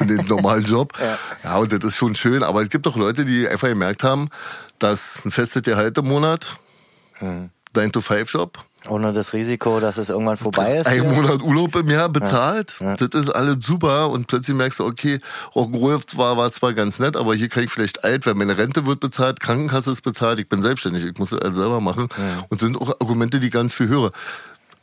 [0.00, 0.92] in den normalen Job.
[1.44, 1.56] ja.
[1.56, 2.42] und das ist schon schön.
[2.42, 4.28] Aber es gibt auch Leute, die einfach gemerkt haben,
[4.78, 6.58] dass ein festes Gehalt im Monat,
[7.14, 7.50] hm.
[7.74, 8.58] 9-to-5-Job.
[8.88, 10.86] Ohne das Risiko, dass es irgendwann vorbei ist.
[10.86, 12.74] Ein Monat Urlaub im Jahr bezahlt.
[12.80, 12.96] Ja.
[12.96, 14.10] Das ist alles super.
[14.10, 15.20] Und plötzlich merkst du, okay,
[15.54, 18.38] Rock'n'Roll war, war zwar ganz nett, aber hier kann ich vielleicht alt werden.
[18.38, 21.80] Meine Rente wird bezahlt, Krankenkasse ist bezahlt, ich bin selbstständig, ich muss das alles selber
[21.80, 22.08] machen.
[22.16, 22.44] Ja.
[22.48, 24.12] Und sind auch Argumente, die ganz viel höre.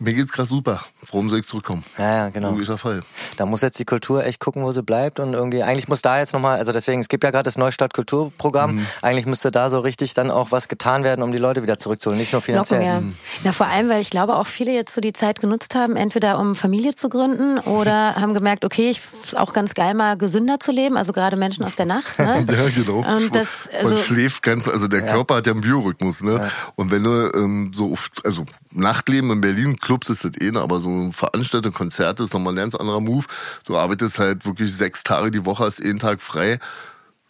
[0.01, 0.81] Mir geht's gerade super.
[1.11, 1.83] Warum soll ich zurückkommen?
[1.95, 2.49] Ja, ja, genau.
[2.49, 3.03] Logischer Fall.
[3.37, 6.17] Da muss jetzt die Kultur echt gucken, wo sie bleibt und irgendwie, eigentlich muss da
[6.17, 8.87] jetzt nochmal, also deswegen, es gibt ja gerade das Neustadt Kulturprogramm, mhm.
[9.03, 12.19] eigentlich müsste da so richtig dann auch was getan werden, um die Leute wieder zurückzuholen,
[12.19, 12.79] nicht nur finanziell.
[12.79, 13.01] Locken, ja.
[13.01, 13.15] Mhm.
[13.43, 16.39] Na, vor allem, weil ich glaube auch viele jetzt so die Zeit genutzt haben, entweder
[16.39, 20.59] um Familie zu gründen oder haben gemerkt, okay, ich ist auch ganz geil mal gesünder
[20.59, 22.17] zu leben, also gerade Menschen aus der Nacht.
[22.17, 22.43] Ne?
[22.51, 23.05] ja, genau.
[23.07, 25.13] Und das, also, Man schläft ganz, also der ja.
[25.13, 26.37] Körper hat ja einen Biorhythmus, ne?
[26.37, 26.49] Ja.
[26.75, 30.79] Und wenn du ähm, so oft, also Nachtleben in Berlin, Clubs ist das eh, aber
[30.79, 33.25] so Veranstaltungen, Konzerte ist nochmal ein ganz anderer Move.
[33.65, 36.59] Du arbeitest halt wirklich sechs Tage die Woche, hast jeden Tag frei.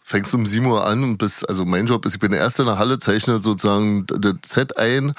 [0.04, 2.62] Fängst um 7 Uhr an und bist, also mein Job ist, ich bin der Erste
[2.62, 5.14] in der Halle, zeichne sozusagen das Set ein,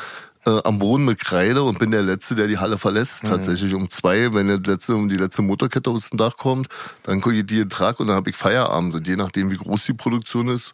[0.45, 3.23] äh, am Boden mit Kreide und bin der Letzte, der die Halle verlässt.
[3.23, 3.29] Mhm.
[3.29, 6.67] Tatsächlich um zwei, wenn der letzte, um die letzte Motorkette aus dem Dach kommt,
[7.03, 8.95] dann geht die in Trag und dann habe ich Feierabend.
[8.95, 10.73] Und je nachdem, wie groß die Produktion ist,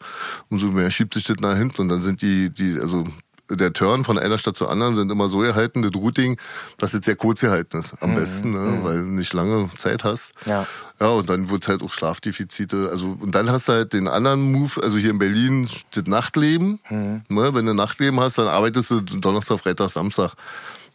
[0.49, 1.81] umso mehr schiebt sich das nach hinten.
[1.81, 3.03] Und dann sind die, die, also
[3.49, 6.37] der Turn von einer Stadt zur anderen sind immer so gehalten, das Routing,
[6.77, 7.93] dass es sehr kurz gehalten ist.
[8.01, 8.15] Am mhm.
[8.15, 8.59] besten, ne?
[8.59, 8.83] Mhm.
[8.83, 10.33] weil du nicht lange Zeit hast.
[10.45, 10.65] Ja.
[10.99, 12.89] Ja, und dann wird's halt auch Schlafdefizite.
[12.91, 16.79] Also, und dann hast du halt den anderen Move, also hier in Berlin, das Nachtleben.
[16.89, 17.21] Mhm.
[17.29, 17.53] Ne?
[17.53, 20.33] Wenn du Nachtleben hast, dann arbeitest du Donnerstag, Freitag, Samstag.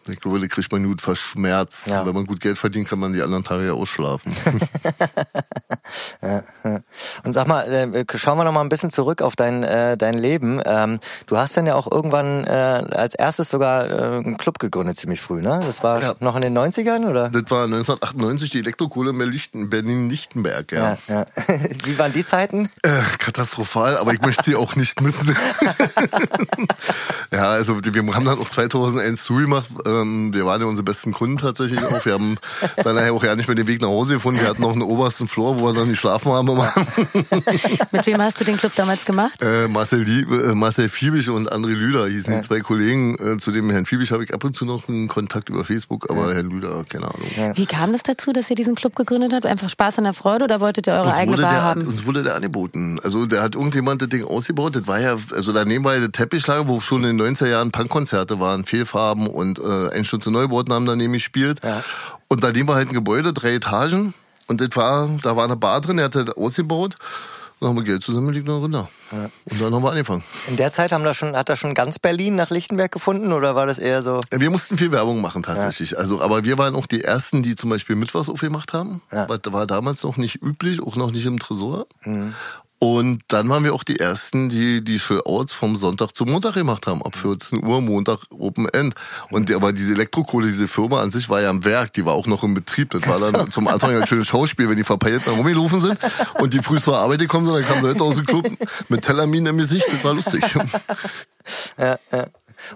[0.08, 1.86] Ich glaube, da kriegt man gut verschmerzt.
[1.88, 2.04] Ja.
[2.04, 4.34] Wenn man gut Geld verdient, kann man die anderen Tage ja ausschlafen.
[7.24, 10.14] Und sag mal, äh, schauen wir noch mal ein bisschen zurück auf dein, äh, dein
[10.14, 10.60] Leben.
[10.64, 15.20] Ähm, du hast dann ja auch irgendwann äh, als erstes sogar einen Club gegründet, ziemlich
[15.20, 15.60] früh, ne?
[15.64, 16.14] Das war ja.
[16.20, 17.30] noch in den 90ern, oder?
[17.30, 20.98] Das war 1998 die Elektrokohle in Berlin-Lichtenberg, ja.
[21.08, 21.26] ja.
[21.84, 22.70] Wie waren die Zeiten?
[23.18, 25.36] Katastrophal, aber ich möchte sie auch nicht missen.
[27.30, 29.70] ja, also wir haben dann auch 2001 zugemacht.
[30.02, 32.04] Ähm, wir waren ja unsere besten Kunden tatsächlich auch.
[32.04, 32.36] Wir haben
[32.84, 34.40] dann nachher auch ja nicht mehr den Weg nach Hause gefunden.
[34.40, 36.46] Wir hatten noch einen obersten Floor, wo wir dann nicht schlafen haben.
[37.92, 39.40] Mit wem hast du den Club damals gemacht?
[39.42, 42.40] Äh, Marcel, Lieb, äh, Marcel Fiebig und André Lüder hießen ja.
[42.40, 43.16] die zwei Kollegen.
[43.18, 46.10] Äh, zu dem Herrn Fiebig habe ich ab und zu noch einen Kontakt über Facebook,
[46.10, 46.34] aber ja.
[46.34, 47.26] Herrn Lüder, keine Ahnung.
[47.36, 47.56] Ja.
[47.56, 49.46] Wie kam das dazu, dass ihr diesen Club gegründet habt?
[49.46, 51.86] Einfach Spaß an der Freude oder wolltet ihr eure uns eigene Bar der, haben?
[51.86, 53.00] Uns wurde der angeboten.
[53.02, 54.76] Also der hat irgendjemand das Ding ausgebaut.
[54.76, 57.70] Das war ja, also daneben war ja der Teppichlager, wo schon in den 90er Jahren
[57.70, 61.60] Punkkonzerte waren, Fehlfarben und äh, Einsturz Neubauten haben daneben gespielt.
[61.62, 61.82] Ja.
[62.28, 64.14] Und daneben war halt ein Gebäude, drei Etagen.
[64.46, 66.96] Und das war, da war eine Bar drin, der hat das ausgebaut.
[67.60, 68.88] Dann haben wir Geld zusammengelegt und dann runter.
[69.12, 69.30] Ja.
[69.50, 70.24] Und dann haben wir angefangen.
[70.48, 73.54] In der Zeit haben da schon, hat er schon ganz Berlin nach Lichtenberg gefunden oder
[73.54, 74.20] war das eher so?
[74.30, 75.92] Wir mussten viel Werbung machen tatsächlich.
[75.92, 75.98] Ja.
[75.98, 79.00] Also, aber wir waren auch die ersten, die zum Beispiel Mittwochs aufgemacht haben.
[79.12, 79.26] Ja.
[79.26, 81.86] Das war damals noch nicht üblich, auch noch nicht im Tresor.
[82.04, 82.34] Mhm.
[82.78, 86.86] Und dann waren wir auch die Ersten, die die Show-Outs vom Sonntag zum Montag gemacht
[86.86, 87.02] haben.
[87.02, 88.94] Ab 14 Uhr, Montag, Open End.
[89.30, 91.92] Und aber diese Elektrokohle, diese Firma an sich war ja am Werk.
[91.94, 92.90] Die war auch noch im Betrieb.
[92.90, 95.98] Das war dann zum Anfang ein schönes Schauspiel, wenn die verpeilten rumgelaufen sind
[96.40, 97.54] und die früh zur Arbeit gekommen sind.
[97.54, 98.46] Dann kamen Leute aus dem Club
[98.88, 99.86] mit Tellamin im Gesicht.
[99.90, 100.44] Das war lustig.
[101.76, 102.24] Ja, ja.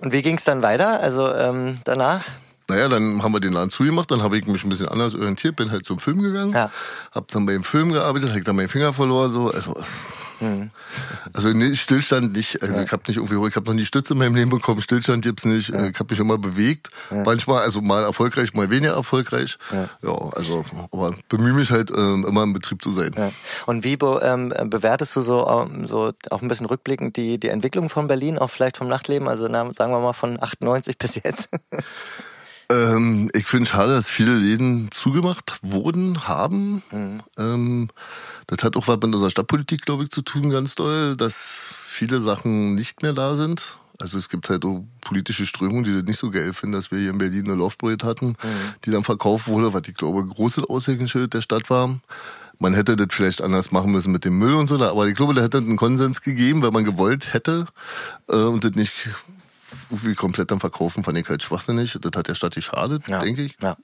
[0.03, 1.01] Und wie ging es dann weiter?
[1.01, 2.23] Also ähm, danach?
[2.71, 5.57] Naja, dann haben wir den Laden zugemacht, dann habe ich mich ein bisschen anders orientiert,
[5.57, 6.71] bin halt zum Film gegangen, ja.
[7.15, 9.75] habe dann beim Film gearbeitet, habe dann meinen Finger verloren, so, also,
[10.41, 10.71] mhm.
[11.33, 12.83] also nee, Stillstand nicht, also ja.
[12.83, 15.47] ich habe nicht irgendwie, ich habe noch nie Stütze in meinem Leben bekommen, Stillstand gibt's
[15.47, 15.87] nicht, ja.
[15.87, 19.57] ich habe mich immer bewegt, manchmal, also mal erfolgreich, mal weniger erfolgreich,
[20.03, 23.15] ja, also, aber bemühe mich halt ähm, immer im Betrieb zu sein.
[23.65, 27.49] Und wie be, ähm, bewertest du so, ähm, so auch ein bisschen rückblickend die, die
[27.49, 31.15] Entwicklung von Berlin, auch vielleicht vom Nachtleben, also na, sagen wir mal von 98 bis
[31.15, 31.49] jetzt?
[32.71, 36.83] Ähm, ich finde schade, dass viele Läden zugemacht wurden, haben.
[36.91, 37.21] Mhm.
[37.39, 37.89] Ähm,
[38.47, 42.21] das hat auch was mit unserer Stadtpolitik, glaube ich, zu tun, ganz doll, dass viele
[42.21, 43.79] Sachen nicht mehr da sind.
[44.01, 46.99] Also es gibt halt auch politische Strömungen, die das nicht so geil finden, dass wir
[46.99, 48.75] hier in Berlin eine Loftbröt hatten, mhm.
[48.85, 51.99] die dann verkauft wurde, was ich glaube großes Aushängeschild der Stadt war.
[52.61, 55.35] Man hätte das vielleicht anders machen müssen mit dem Müll und so, aber ich glaube,
[55.35, 57.67] da hätte einen Konsens gegeben, wenn man gewollt hätte
[58.29, 58.93] äh, und das nicht
[59.91, 61.99] wie komplett dann verkaufen, fand ich halt schwachsinnig.
[62.01, 63.21] Das hat der Stadt geschadet, ja.
[63.21, 63.57] denke ich.
[63.61, 63.77] Ja.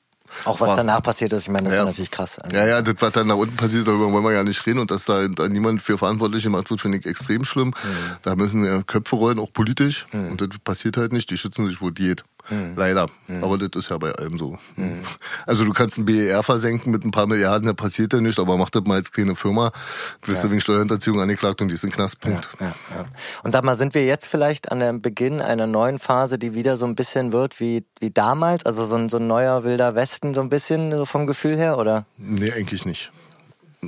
[0.45, 1.79] Auch was Aber, danach passiert ist, ich meine, das ja.
[1.81, 2.39] war natürlich krass.
[2.39, 4.81] Also ja, ja, das, was dann da unten passiert, darüber wollen wir ja nicht reden.
[4.81, 7.69] Und dass da, niemand für verantwortlich gemacht wird, finde ich extrem schlimm.
[7.69, 7.73] Mhm.
[8.23, 10.07] Da müssen ja Köpfe rollen, auch politisch.
[10.13, 10.33] Mhm.
[10.33, 11.31] Und das passiert halt nicht.
[11.31, 12.25] Die schützen sich, wo die geht.
[12.51, 12.75] Mhm.
[12.77, 13.09] Leider.
[13.27, 13.43] Mhm.
[13.43, 14.59] Aber das ist ja bei allem so.
[14.77, 15.01] Mhm.
[15.47, 18.57] Also du kannst ein BER versenken mit ein paar Milliarden, da passiert ja nicht, aber
[18.57, 19.73] mach das mal als kleine Firma,
[20.25, 20.49] wirst ja.
[20.49, 22.49] du wegen Steuerhinterziehung angeklagt und die ist ein Knastpunkt.
[22.61, 23.05] Ja, ja,
[23.43, 26.77] und sag mal, sind wir jetzt vielleicht an dem Beginn einer neuen Phase, die wieder
[26.77, 28.67] so ein bisschen wird wie, wie damals?
[28.67, 31.79] Also so ein, so ein neuer wilder Westen, so ein bisschen so vom Gefühl her,
[31.79, 32.05] oder?
[32.19, 33.11] Nee, eigentlich nicht.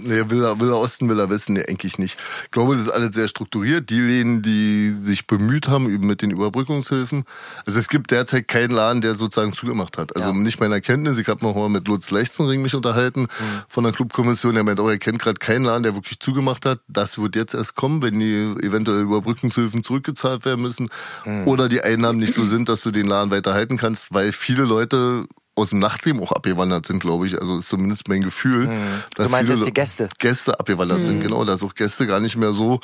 [0.04, 2.18] Nee, will er, will er Osten, will er Westen, nee, eigentlich nicht.
[2.44, 3.90] Ich glaube, es ist alles sehr strukturiert.
[3.90, 7.24] Die Läden, die sich bemüht haben mit den Überbrückungshilfen.
[7.64, 10.16] Also es gibt derzeit keinen Laden, der sozusagen zugemacht hat.
[10.16, 10.34] Also ja.
[10.34, 11.18] nicht meiner Kenntnis.
[11.18, 13.62] Ich habe noch mal mit Lutz Lechzenring mich unterhalten mhm.
[13.68, 14.54] von der Clubkommission.
[14.54, 16.80] Der meint, oh, er kennt gerade keinen Laden, der wirklich zugemacht hat.
[16.88, 20.88] Das wird jetzt erst kommen, wenn die eventuell Überbrückungshilfen zurückgezahlt werden müssen
[21.24, 21.46] mhm.
[21.46, 25.26] oder die Einnahmen nicht so sind, dass du den Laden weiterhalten kannst, weil viele Leute
[25.56, 27.40] aus dem Nachtleben auch abgewandert sind, glaube ich.
[27.40, 28.68] Also ist zumindest mein Gefühl.
[28.68, 29.02] Mhm.
[29.16, 30.08] Dass du meinst viele jetzt die Gäste?
[30.18, 31.04] Gäste abgewandert mhm.
[31.04, 31.44] sind, genau.
[31.44, 32.80] Dass auch Gäste gar nicht mehr so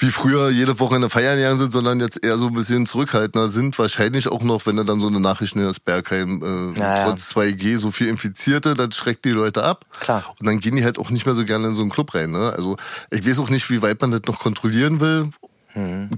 [0.00, 2.86] wie früher jede Woche in der Feier gegangen sind, sondern jetzt eher so ein bisschen
[2.86, 3.76] zurückhaltender sind.
[3.80, 7.04] Wahrscheinlich auch noch, wenn du dann so eine Nachricht in das Bergheim äh, naja.
[7.04, 9.84] trotz 2G so viel Infizierte, das schreckt die Leute ab.
[9.98, 10.24] Klar.
[10.38, 12.30] Und dann gehen die halt auch nicht mehr so gerne in so einen Club rein.
[12.30, 12.52] Ne?
[12.56, 12.76] Also
[13.10, 15.32] ich weiß auch nicht, wie weit man das noch kontrollieren will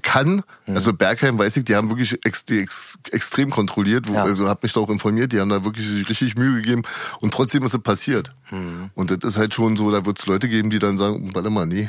[0.02, 0.42] kann.
[0.66, 0.74] Mhm.
[0.74, 4.08] Also Bergheim weiß ich, die haben wirklich ex, die ex, extrem kontrolliert.
[4.08, 4.22] Ja.
[4.22, 6.82] Also habe mich da auch informiert, die haben da wirklich richtig Mühe gegeben
[7.20, 8.32] und trotzdem ist es passiert.
[8.50, 8.90] Mhm.
[8.94, 11.50] Und das ist halt schon so, da wird es Leute geben, die dann sagen, warte
[11.50, 11.88] mal, nee,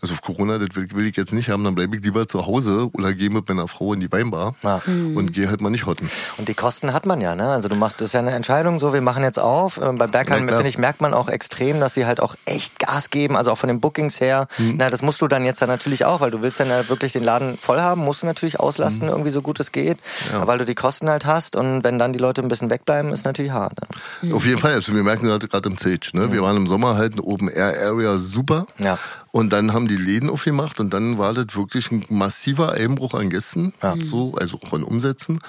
[0.00, 2.46] also auf Corona, das will, will ich jetzt nicht haben, dann bleibe ich lieber zu
[2.46, 4.82] Hause oder gehe mit meiner Frau in die Weinbar ja.
[4.86, 5.16] mhm.
[5.16, 6.08] und gehe halt mal nicht hotten.
[6.38, 7.48] Und die Kosten hat man ja, ne?
[7.48, 9.80] Also du machst, das ist ja eine Entscheidung, so wir machen jetzt auf.
[9.82, 13.10] Ähm, bei Bergheim, finde ich, merkt man auch extrem, dass sie halt auch echt Gas
[13.10, 14.46] geben, also auch von den Bookings her.
[14.58, 14.74] Mhm.
[14.78, 17.11] Na, das musst du dann jetzt dann natürlich auch, weil du willst dann ja wirklich
[17.12, 19.12] den Laden voll haben, musst du natürlich auslasten, mhm.
[19.12, 19.98] irgendwie so gut es geht,
[20.32, 20.46] ja.
[20.46, 23.24] weil du die Kosten halt hast und wenn dann die Leute ein bisschen wegbleiben, ist
[23.24, 23.74] natürlich hart.
[24.22, 24.34] Ne?
[24.34, 26.32] Auf jeden Fall, also wir merken gerade im Sage, ne?
[26.32, 26.44] Wir mhm.
[26.44, 28.66] waren im Sommer halt eine Open Air Area super.
[28.78, 28.98] Ja.
[29.30, 33.30] Und dann haben die Läden aufgemacht und dann war das wirklich ein massiver Einbruch an
[33.30, 33.94] Gästen, ja.
[34.02, 35.40] so, also auch an Umsätzen.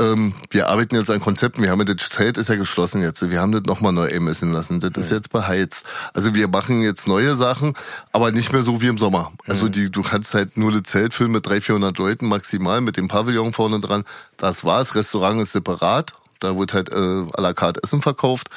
[0.00, 1.62] Ähm, wir arbeiten jetzt an Konzepten.
[1.62, 3.28] Wir haben das Zelt ist ja geschlossen jetzt.
[3.28, 4.80] Wir haben das nochmal neu emessen lassen.
[4.80, 5.84] Das ist jetzt beheizt.
[6.14, 7.74] Also wir machen jetzt neue Sachen,
[8.12, 9.30] aber nicht mehr so wie im Sommer.
[9.46, 12.96] Also die, du kannst halt nur das Zelt füllen mit 300, 400 Leuten maximal mit
[12.96, 14.04] dem Pavillon vorne dran.
[14.36, 14.94] Das war's.
[14.94, 16.14] Restaurant ist separat.
[16.38, 18.48] Da wird halt äh, à la carte Essen verkauft.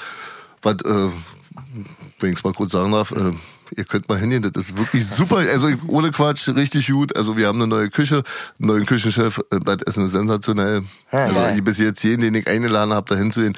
[0.62, 1.10] Was, äh,
[2.19, 3.34] wenn ich es mal kurz sagen darf, äh,
[3.77, 5.38] ihr könnt mal hingehen, das ist wirklich super.
[5.38, 7.15] Also ohne Quatsch, richtig gut.
[7.15, 8.23] Also wir haben eine neue Küche,
[8.59, 10.83] einen neuen Küchenchef, äh, das Essen ist sensationell.
[11.12, 11.62] Ja, also ja.
[11.62, 13.57] bis jetzt jeden, den ich eingeladen habe, da hinzugehen,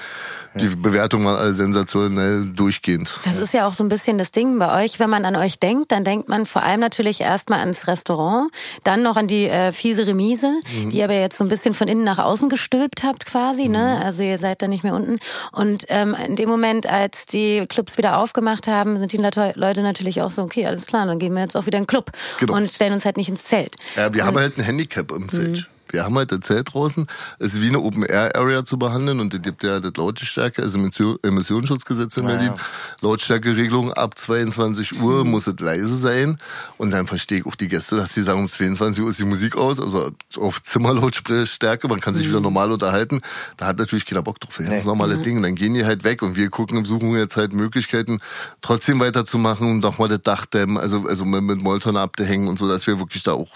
[0.56, 3.12] die Bewertungen waren alle sensationell durchgehend.
[3.26, 5.00] Das ist ja auch so ein bisschen das Ding bei euch.
[5.00, 8.50] Wenn man an euch denkt, dann denkt man vor allem natürlich erstmal ans Restaurant,
[8.84, 10.92] dann noch an die äh, fiese Remise, mhm.
[10.92, 13.64] die ihr aber jetzt so ein bisschen von innen nach außen gestülpt habt quasi.
[13.64, 13.68] Ne?
[13.68, 13.74] Mhm.
[13.74, 14.06] Ne?
[14.06, 15.18] Also ihr seid da nicht mehr unten.
[15.52, 20.05] Und ähm, in dem Moment, als die Clubs wieder aufgemacht haben, sind die Leute natürlich
[20.22, 22.54] auch so, okay, alles klar, dann gehen wir jetzt auch wieder in den Club genau.
[22.54, 23.76] und stellen uns halt nicht ins Zelt.
[23.96, 25.70] Ja, wir und, haben halt ein Handicap im Zelt.
[25.96, 27.08] Wir haben halt Zelt draußen,
[27.40, 30.78] es ist wie eine Open-Air-Area zu behandeln und es gibt ja das Lautstärke, also
[31.24, 32.58] Emissionsschutzgesetz in Berlin, ja.
[33.00, 35.32] Lautstärkeregelung ab 22 Uhr mhm.
[35.32, 36.38] muss es leise sein
[36.78, 39.26] und dann verstehe ich auch die Gäste, dass sie sagen, um 22 Uhr ist die
[39.26, 42.32] Musik aus, also auf Zimmerlautstärke, man kann sich mhm.
[42.32, 43.22] wieder normal unterhalten.
[43.56, 44.56] Da hat natürlich keiner Bock drauf.
[44.58, 45.24] Das ist das normale mhm.
[45.24, 45.44] Ding.
[45.44, 48.20] Dann gehen die halt weg und wir gucken, suchen jetzt halt Möglichkeiten,
[48.62, 52.68] trotzdem weiterzumachen und nochmal das Dach dämmen, also, also mit, mit Molton abzuhängen und so,
[52.68, 53.52] dass wir wirklich da auch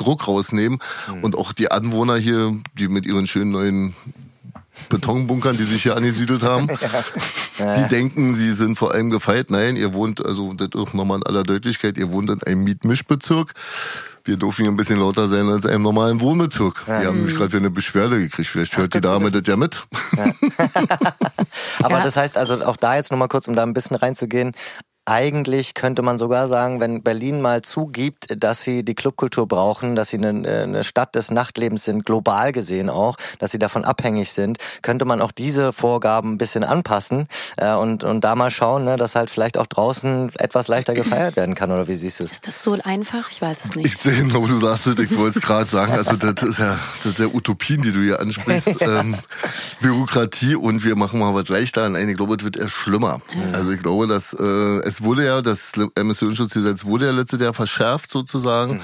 [0.00, 1.24] Druck rausnehmen mhm.
[1.24, 3.94] und auch die Anwohner hier, die mit ihren schönen neuen
[4.88, 6.68] Betonbunkern, die sich hier angesiedelt haben.
[7.58, 7.76] ja.
[7.76, 9.50] Die denken, sie sind vor allem gefeit.
[9.50, 13.52] Nein, ihr wohnt, also das auch nochmal in aller Deutlichkeit, ihr wohnt in einem Mietmischbezirk.
[14.24, 16.84] Wir dürfen hier ein bisschen lauter sein als einem normalen Wohnbezirk.
[16.86, 17.00] Ja.
[17.00, 18.48] Wir haben nämlich gerade wieder eine Beschwerde gekriegt.
[18.48, 19.84] Vielleicht hört Ach, die Dame das ja mit.
[20.16, 20.26] Ja.
[21.82, 24.52] Aber das heißt also auch da jetzt nochmal kurz, um da ein bisschen reinzugehen,
[25.04, 30.08] eigentlich könnte man sogar sagen, wenn Berlin mal zugibt, dass sie die Clubkultur brauchen, dass
[30.08, 34.58] sie eine, eine, Stadt des Nachtlebens sind, global gesehen auch, dass sie davon abhängig sind,
[34.82, 38.96] könnte man auch diese Vorgaben ein bisschen anpassen äh, und, und da mal schauen, ne,
[38.96, 42.32] dass halt vielleicht auch draußen etwas leichter gefeiert werden kann, oder wie siehst du es?
[42.32, 43.30] Ist das so einfach?
[43.30, 43.86] Ich weiß es nicht.
[43.86, 47.12] Ich sehe, wo du sagst, ich wollte es gerade sagen, also das ist ja das
[47.12, 48.78] ist ja Utopien, die du hier ansprichst.
[48.82, 49.16] ähm,
[49.80, 51.88] Bürokratie und wir machen mal was leichter.
[51.88, 53.20] Nein, ich glaube, es wird eher schlimmer.
[53.34, 53.58] Ja.
[53.58, 58.10] Also ich glaube, dass äh, es wurde ja, das Emissionsschutzgesetz wurde ja letztes Jahr verschärft
[58.10, 58.80] sozusagen mhm.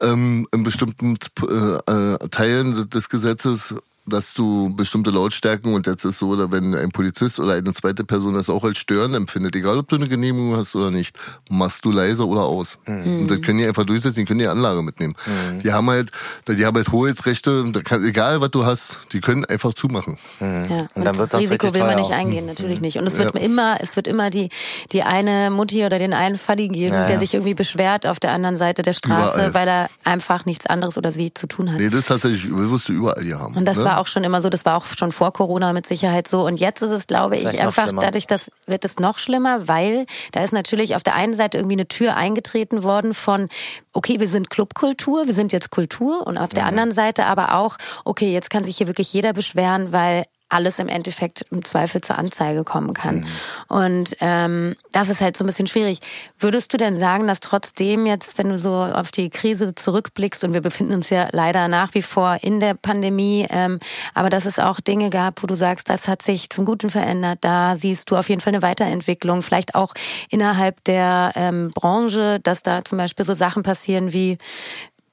[0.00, 6.18] ähm, in bestimmten äh, äh Teilen des Gesetzes dass du bestimmte Lautstärken und jetzt ist
[6.18, 9.78] so, oder wenn ein Polizist oder eine zweite Person das auch als störend empfindet, egal
[9.78, 11.16] ob du eine Genehmigung hast oder nicht,
[11.48, 12.78] machst du leiser oder aus.
[12.86, 13.20] Mhm.
[13.20, 15.14] Und das können die einfach durchsetzen, die können die Anlage mitnehmen.
[15.24, 15.62] Mhm.
[15.62, 16.10] Die haben halt,
[16.48, 17.64] die haben halt Hoheitsrechte,
[18.04, 20.18] egal was du hast, die können einfach zumachen.
[20.40, 20.46] Mhm.
[20.46, 20.76] Ja.
[20.76, 22.98] Und, und dann das Risiko will man nicht eingehen, natürlich nicht.
[22.98, 23.40] Und es wird ja.
[23.40, 24.48] immer, es wird immer die,
[24.90, 28.32] die eine Mutti oder den einen Faddy geben, ja, der sich irgendwie beschwert auf der
[28.32, 29.54] anderen Seite der Straße, überall.
[29.54, 31.78] weil er einfach nichts anderes oder sie zu tun hat.
[31.78, 33.54] Nee, das ist tatsächlich, das wirst du überall hier haben.
[33.54, 33.84] Und das ne?
[33.84, 36.44] war auch schon immer so, das war auch schon vor Corona mit Sicherheit so.
[36.44, 40.42] Und jetzt ist es, glaube ich, einfach dadurch, dass wird es noch schlimmer, weil da
[40.42, 43.48] ist natürlich auf der einen Seite irgendwie eine Tür eingetreten worden von,
[43.92, 46.68] okay, wir sind Clubkultur, wir sind jetzt Kultur und auf der mhm.
[46.70, 50.88] anderen Seite aber auch, okay, jetzt kann sich hier wirklich jeder beschweren, weil alles im
[50.88, 53.20] Endeffekt im Zweifel zur Anzeige kommen kann.
[53.20, 53.26] Mhm.
[53.68, 56.00] Und ähm, das ist halt so ein bisschen schwierig.
[56.38, 60.54] Würdest du denn sagen, dass trotzdem jetzt, wenn du so auf die Krise zurückblickst, und
[60.54, 63.78] wir befinden uns ja leider nach wie vor in der Pandemie, ähm,
[64.14, 67.38] aber dass es auch Dinge gab, wo du sagst, das hat sich zum Guten verändert,
[67.42, 69.94] da siehst du auf jeden Fall eine Weiterentwicklung, vielleicht auch
[70.28, 74.38] innerhalb der ähm, Branche, dass da zum Beispiel so Sachen passieren wie,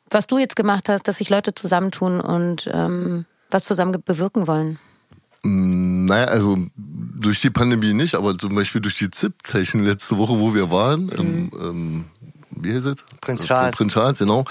[0.10, 4.80] was du jetzt gemacht hast, dass sich Leute zusammentun und ähm, was zusammen bewirken wollen?
[5.44, 10.40] Mm, naja, also durch die Pandemie nicht, aber zum Beispiel durch die ZIP-Zeichen letzte Woche,
[10.40, 11.12] wo wir waren, mhm.
[11.12, 12.06] im, ähm,
[12.62, 12.96] wie heißt es?
[13.22, 13.76] Prinz Charles.
[13.76, 14.46] Prinz Charles, genau.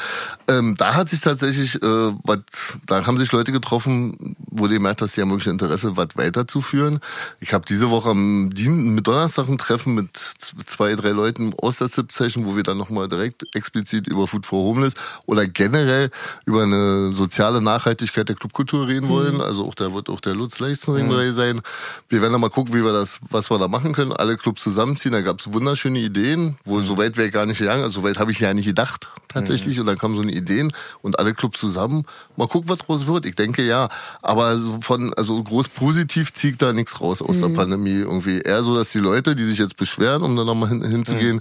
[0.48, 2.42] Ähm, da hat sich tatsächlich, äh, wat,
[2.86, 7.00] da haben sich Leute getroffen, wo die gemerkt hast, die haben wirklich Interesse, was weiterzuführen.
[7.40, 11.78] Ich habe diese Woche am Dien mit Donnerstag ein Treffen mit zwei, drei Leuten aus
[11.78, 14.94] der ZIP-Session, wo wir dann nochmal direkt explizit über Food for Homeless
[15.26, 16.10] oder generell
[16.44, 19.10] über eine soziale Nachhaltigkeit der Clubkultur reden mhm.
[19.10, 19.40] wollen.
[19.40, 21.10] Also auch da wird auch der Lutz Leichtenring mhm.
[21.10, 21.60] dabei sein.
[22.08, 24.12] Wir werden dann mal gucken, wie wir das, was wir da machen können.
[24.12, 25.12] Alle Clubs zusammenziehen.
[25.12, 26.86] Da gab es wunderschöne Ideen, wo mhm.
[26.86, 27.82] so weit wäre gar nicht gegangen.
[27.82, 29.76] Also weit habe ich ja nicht gedacht tatsächlich.
[29.76, 29.80] Mhm.
[29.82, 32.04] Und dann kamen so eine Ideen und alle Clubs zusammen.
[32.36, 33.26] Mal gucken, was draus wird.
[33.26, 33.88] Ich denke ja.
[34.22, 37.40] Aber von, also groß positiv zieht da nichts raus aus mhm.
[37.40, 38.40] der Pandemie irgendwie.
[38.40, 41.40] Eher so, dass die Leute, die sich jetzt beschweren, um dann nochmal hin, hinzugehen, mhm.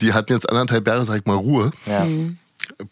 [0.00, 1.70] die hatten jetzt anderthalb Jahre, sag ich mal, Ruhe.
[1.86, 2.04] Ja.
[2.04, 2.38] Mhm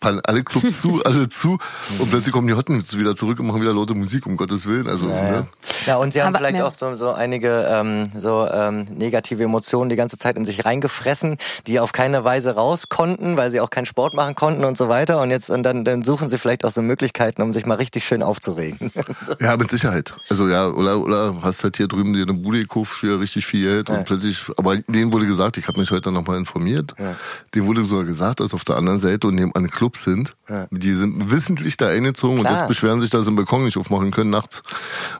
[0.00, 1.58] alle Clubs zu, alle zu
[1.98, 4.86] und plötzlich kommen die Hotten wieder zurück und machen wieder laute Musik, um Gottes Willen.
[4.86, 5.46] Also, ja, ne?
[5.86, 6.66] ja und sie haben Aber, vielleicht ja.
[6.66, 11.36] auch so, so einige ähm, so ähm, negative Emotionen die ganze Zeit in sich reingefressen,
[11.66, 14.88] die auf keine Weise raus konnten, weil sie auch keinen Sport machen konnten und so
[14.88, 15.20] weiter.
[15.20, 18.04] Und jetzt und dann, dann suchen sie vielleicht auch so Möglichkeiten, um sich mal richtig
[18.04, 18.90] schön aufzuregen.
[19.40, 20.14] Ja, mit Sicherheit.
[20.28, 23.64] Also ja, oder, oder hast halt hier drüben dir eine Bude gekauft für richtig viel
[23.64, 27.14] Geld und plötzlich, aber denen wurde gesagt, ich habe mich heute nochmal informiert, ja.
[27.54, 30.34] denen wurde sogar gesagt, dass auf der anderen Seite und nebenan Clubs sind.
[30.48, 30.66] Ja.
[30.70, 32.52] Die sind wissentlich da eingezogen Klar.
[32.52, 34.62] und jetzt beschweren sich, dass sie den Balkon nicht aufmachen können nachts,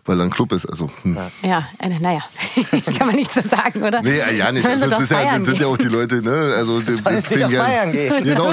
[0.05, 0.67] weil da ein Club ist.
[0.67, 1.17] Also, hm.
[1.43, 2.23] Ja, äh, naja,
[2.99, 4.03] kann man nicht so sagen, oder?
[4.03, 4.67] Nee, ja nicht.
[4.67, 6.55] Also, das, ist ja, das sind ja auch die Leute, ne?
[6.57, 8.25] Also, die, die, die feiern gehen.
[8.25, 8.53] Genau,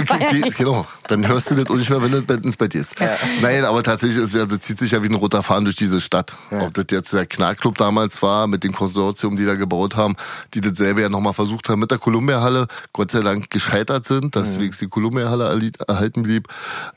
[0.58, 0.86] genau.
[1.08, 3.00] Dann hörst du das auch nicht mehr, wenn es bei dir ist.
[3.00, 3.18] Ja.
[3.42, 6.36] Nein, aber tatsächlich ist das zieht sich ja wie ein roter Faden durch diese Stadt.
[6.52, 6.62] Ja.
[6.68, 10.16] Ob das jetzt der Knallclub damals war, mit dem Konsortium, die da gebaut haben,
[10.54, 14.74] die dasselbe ja nochmal versucht haben mit der Columbia-Halle, Gott sei Dank gescheitert sind, deswegen
[14.74, 14.78] mhm.
[14.80, 15.48] die Columbia-Halle
[15.88, 16.48] erhalten blieb.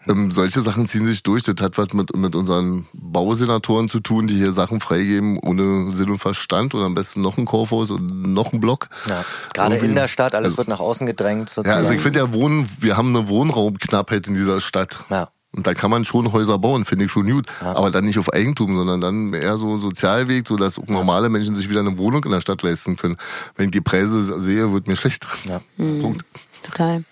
[0.08, 1.42] Ähm, solche Sachen ziehen sich durch.
[1.42, 6.10] Das hat was mit, mit unseren Bausenatoren zu tun, die hier Sachen freigeben ohne Sinn
[6.10, 8.88] und Verstand und am besten noch ein Kaufhaus und noch ein Block.
[9.08, 11.48] Ja, gerade Irgendwie, in der Stadt, alles also, wird nach außen gedrängt.
[11.48, 11.68] Sozusagen.
[11.68, 15.04] Ja, also ich finde ja Wohnen, wir haben eine Wohnraumknappheit in dieser Stadt.
[15.10, 15.28] Ja.
[15.54, 17.46] Und da kann man schon Häuser bauen, finde ich schon gut.
[17.60, 17.76] Ja.
[17.76, 21.54] Aber dann nicht auf Eigentum, sondern dann eher so Sozialweg, so dass auch normale Menschen
[21.54, 23.16] sich wieder eine Wohnung in der Stadt leisten können.
[23.56, 25.26] Wenn ich die Preise sehe, wird mir schlecht.
[25.44, 25.60] Ja.
[25.76, 26.00] Mhm.
[26.00, 26.24] Punkt.
[26.62, 27.04] Total.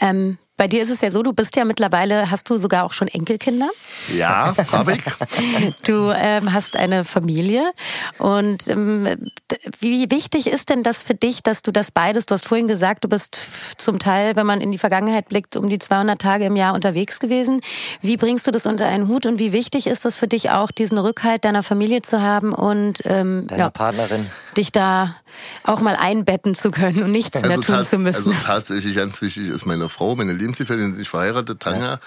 [0.00, 2.92] Ähm, bei dir ist es ja so, du bist ja mittlerweile, hast du sogar auch
[2.92, 3.70] schon Enkelkinder?
[4.14, 5.02] Ja, habe ich.
[5.84, 7.62] Du ähm, hast eine Familie
[8.18, 9.08] und ähm,
[9.80, 13.04] wie wichtig ist denn das für dich, dass du das beides, du hast vorhin gesagt,
[13.04, 13.38] du bist
[13.78, 17.20] zum Teil, wenn man in die Vergangenheit blickt, um die 200 Tage im Jahr unterwegs
[17.20, 17.60] gewesen.
[18.00, 20.70] Wie bringst du das unter einen Hut und wie wichtig ist das für dich auch,
[20.70, 24.28] diesen Rückhalt deiner Familie zu haben und ähm, Deiner ja, Partnerin.
[24.56, 25.14] dich da
[25.64, 28.30] auch mal einbetten zu können und nichts also mehr tun zu müssen?
[28.30, 31.86] Also tatsächlich ganz wichtig ist meine Frau, meine Lebensgefährtin, sind nicht verheiratet, Tanja.
[31.86, 32.00] Ja.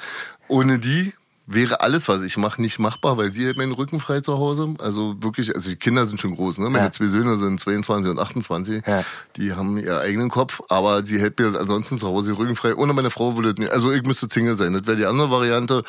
[0.47, 1.13] Ohne die
[1.53, 4.75] wäre alles, was ich mache, nicht machbar, weil sie hält meinen Rücken frei zu Hause.
[4.79, 6.69] Also wirklich, also die Kinder sind schon groß, ne?
[6.69, 6.91] Meine ja.
[6.91, 8.85] zwei Söhne sind 22 und 28.
[8.85, 9.03] Ja.
[9.35, 12.75] Die haben ihren eigenen Kopf, aber sie hält mir ansonsten zu Hause den Rücken frei.
[12.75, 13.71] Ohne meine Frau würde nicht.
[13.71, 14.73] Also ich müsste Single sein.
[14.73, 15.83] Das wäre die andere Variante.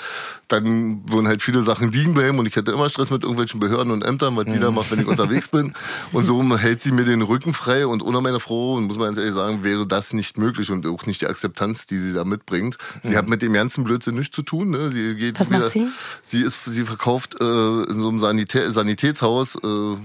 [0.49, 3.93] Dann würden halt viele Sachen liegen bleiben und ich hätte immer Stress mit irgendwelchen Behörden
[3.93, 4.51] und Ämtern, was mhm.
[4.51, 5.75] sie da macht, wenn ich unterwegs bin.
[6.13, 9.07] Und so hält sie mir den Rücken frei und ohne meine Frau, und muss man
[9.07, 12.25] ganz ehrlich sagen, wäre das nicht möglich und auch nicht die Akzeptanz, die sie da
[12.25, 12.79] mitbringt.
[13.03, 13.17] Sie mhm.
[13.17, 14.71] hat mit dem ganzen Blödsinn nichts zu tun.
[14.71, 14.91] Ne?
[14.91, 15.89] Sie geht macht sie?
[16.23, 19.97] Sie ist, sie verkauft äh, in so einem Sanitä Sanitätshaus äh,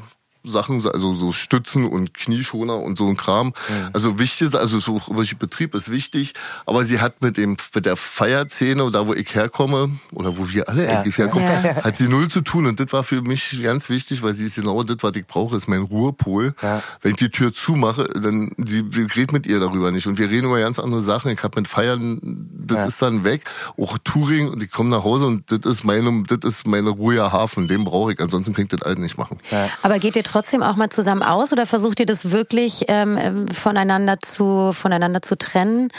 [0.49, 3.47] Sachen, also so Stützen und Knieschoner und so ein Kram.
[3.47, 3.53] Mhm.
[3.93, 5.01] Also wichtig, also so
[5.39, 6.33] Betrieb ist wichtig,
[6.65, 10.69] aber sie hat mit dem mit der Feierszene, da wo ich herkomme oder wo wir
[10.69, 10.99] alle ja.
[10.99, 11.83] eigentlich herkommen, ja.
[11.83, 14.55] hat sie null zu tun und das war für mich ganz wichtig, weil sie ist
[14.55, 16.53] genau das, was ich brauche, ist mein Ruhepol.
[16.61, 16.81] Ja.
[17.01, 20.29] Wenn ich die Tür zumache, dann sie wir reden mit ihr darüber nicht und wir
[20.29, 21.31] reden über ganz andere Sachen.
[21.31, 23.43] Ich habe mit Feiern, das ist dann weg,
[23.77, 27.31] auch Touring und ich komme nach Hause und das ist meine das ist meine ruhiger
[27.31, 29.39] Hafen, den brauche ich, ansonsten kann ich das alles nicht machen.
[29.81, 33.47] Aber geht ihr trotzdem auch mal zusammen aus oder versucht ihr das wirklich ähm, ähm,
[33.47, 35.89] voneinander zu voneinander zu trennen?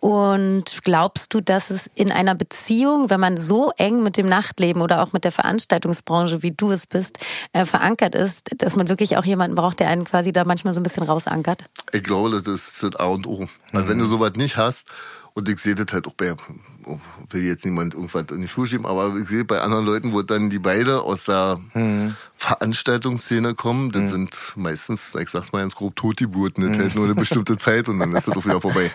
[0.00, 4.82] Und glaubst du, dass es in einer Beziehung, wenn man so eng mit dem Nachtleben
[4.82, 7.18] oder auch mit der Veranstaltungsbranche, wie du es bist,
[7.52, 10.80] äh, verankert ist, dass man wirklich auch jemanden braucht, der einen quasi da manchmal so
[10.80, 11.64] ein bisschen rausankert?
[11.92, 13.48] Ich glaube, das ist das A und O.
[13.72, 14.88] Weil wenn du sowas nicht hast,
[15.34, 16.34] und ich sehe das halt auch bei,
[17.30, 20.22] will jetzt niemand irgendwas in die Schuhe schieben, aber ich sehe bei anderen Leuten, wo
[20.22, 22.16] dann die beide aus der mhm.
[22.36, 24.08] Veranstaltungsszene kommen, das mhm.
[24.08, 26.68] sind meistens, ich sag's mal ganz grob, Totgeburten.
[26.68, 28.90] Das hält nur eine bestimmte Zeit und dann ist das auch wieder vorbei.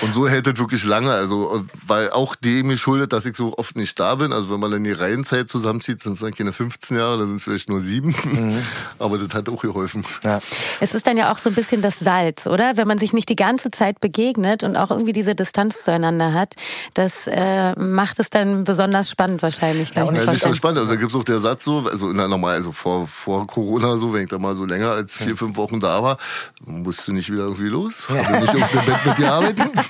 [0.00, 1.10] Und so hält das wirklich lange.
[1.10, 4.32] Also, weil auch dem geschuldet, dass ich so oft nicht da bin.
[4.32, 7.36] Also, wenn man dann die Reihenzeit zusammenzieht, sind es dann keine 15 Jahre, da sind
[7.36, 8.14] es vielleicht nur sieben.
[8.24, 8.58] Mhm.
[8.98, 10.04] Aber das hat auch geholfen.
[10.24, 10.40] Ja.
[10.80, 12.76] Es ist dann ja auch so ein bisschen das Salz, oder?
[12.76, 16.54] Wenn man sich nicht die ganze Zeit begegnet und auch irgendwie diese Distanz zueinander hat,
[16.94, 19.94] das äh, macht es dann besonders spannend wahrscheinlich.
[19.94, 20.78] Ja, und ja, nicht so spannend.
[20.78, 23.46] Also, da gibt es auch der Satz so, also in der normal, also vor, vor
[23.46, 26.16] Corona so, wenn ich da mal so länger als vier, fünf Wochen da war,
[26.64, 28.08] musst du nicht wieder irgendwie los.
[28.08, 29.62] Also nicht auf dem Bett mit dir arbeiten.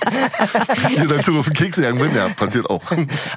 [0.89, 2.81] Hier dann schon auf den Keks gegangen bin, ja, passiert auch.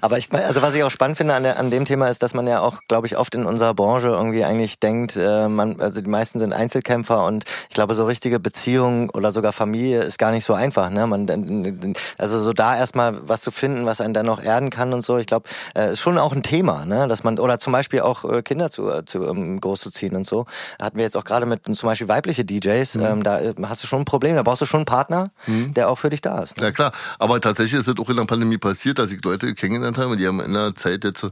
[0.00, 2.34] Aber ich, also was ich auch spannend finde an, der, an dem Thema ist, dass
[2.34, 6.00] man ja auch, glaube ich, oft in unserer Branche irgendwie eigentlich denkt, äh, man, also
[6.00, 10.30] die meisten sind Einzelkämpfer und ich glaube, so richtige Beziehungen oder sogar Familie ist gar
[10.30, 10.90] nicht so einfach.
[10.90, 11.06] Ne?
[11.06, 15.02] Man, also so da erstmal was zu finden, was einen dann noch erden kann und
[15.02, 17.08] so, ich glaube, äh, ist schon auch ein Thema, ne?
[17.08, 20.26] dass man, oder zum Beispiel auch äh, Kinder zu, zu um, groß zu ziehen und
[20.26, 20.46] so.
[20.80, 23.04] Hatten wir jetzt auch gerade mit zum Beispiel weibliche DJs, mhm.
[23.04, 25.74] ähm, da äh, hast du schon ein Problem, da brauchst du schon einen Partner, mhm.
[25.74, 26.45] der auch für dich da ist.
[26.58, 29.98] Ja klar, aber tatsächlich ist es auch in der Pandemie passiert, dass ich Leute kennengelernt
[29.98, 31.26] habe, die haben in der Zeit jetzt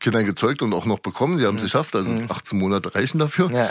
[0.00, 1.36] Kinder gezeugt und auch noch bekommen.
[1.36, 1.66] Sie haben es mhm.
[1.66, 2.64] geschafft, also 18 mhm.
[2.64, 3.50] Monate reichen dafür.
[3.52, 3.68] Ja.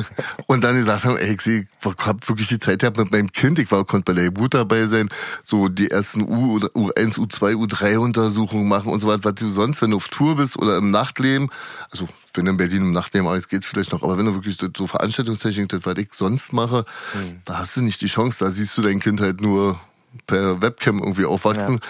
[0.46, 1.66] und dann gesagt haben, ey, ich
[1.98, 3.58] habe wirklich die Zeit gehabt mit meinem Kind.
[3.58, 5.10] Ich war, konnte bei der Geburt dabei sein,
[5.42, 9.82] so die ersten U, U1, U2, U3 Untersuchungen machen und so weiter, was du sonst,
[9.82, 11.50] wenn du auf Tour bist oder im Nachtleben,
[11.90, 14.56] also wenn du in Berlin im Nachtleben alles geht's vielleicht noch, aber wenn du wirklich
[14.56, 17.42] so Veranstaltungstechnik, das, was ich sonst mache, mhm.
[17.44, 19.78] da hast du nicht die Chance, da siehst du dein Kind halt nur
[20.26, 21.80] per Webcam irgendwie aufwachsen.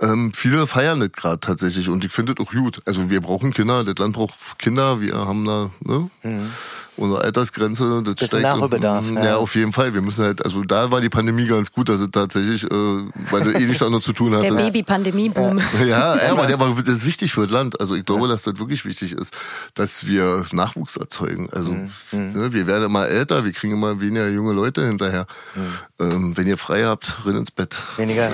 [0.00, 0.12] Ja.
[0.12, 2.80] Ähm, viele feiern das gerade tatsächlich und ich finde das auch gut.
[2.84, 6.10] Also wir brauchen Kinder, das Land braucht Kinder, wir haben da, ne?
[6.22, 6.50] Mhm
[6.96, 8.42] unsere Altersgrenze, das, das steigt.
[8.42, 9.04] Nachholbedarf.
[9.14, 9.24] Ja.
[9.24, 9.94] ja, auf jeden Fall.
[9.94, 13.42] Wir müssen halt, also da war die Pandemie ganz gut, dass es tatsächlich, äh, weil
[13.42, 14.58] du eh nichts anderes zu tun hattest.
[14.58, 15.60] Der Baby-Pandemie-Boom.
[15.86, 17.80] Ja, ja, aber der war, das ist wichtig für das Land.
[17.80, 19.34] Also ich glaube, dass das wirklich wichtig ist,
[19.74, 21.48] dass wir Nachwuchs erzeugen.
[21.52, 21.90] Also mhm.
[22.10, 25.26] ne, wir werden immer älter, wir kriegen immer weniger junge Leute hinterher.
[25.54, 25.72] Mhm.
[26.00, 27.76] Ähm, wenn ihr frei habt, renn ins Bett.
[27.96, 28.30] Weniger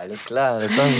[0.00, 0.94] Alles klar, das ist ein,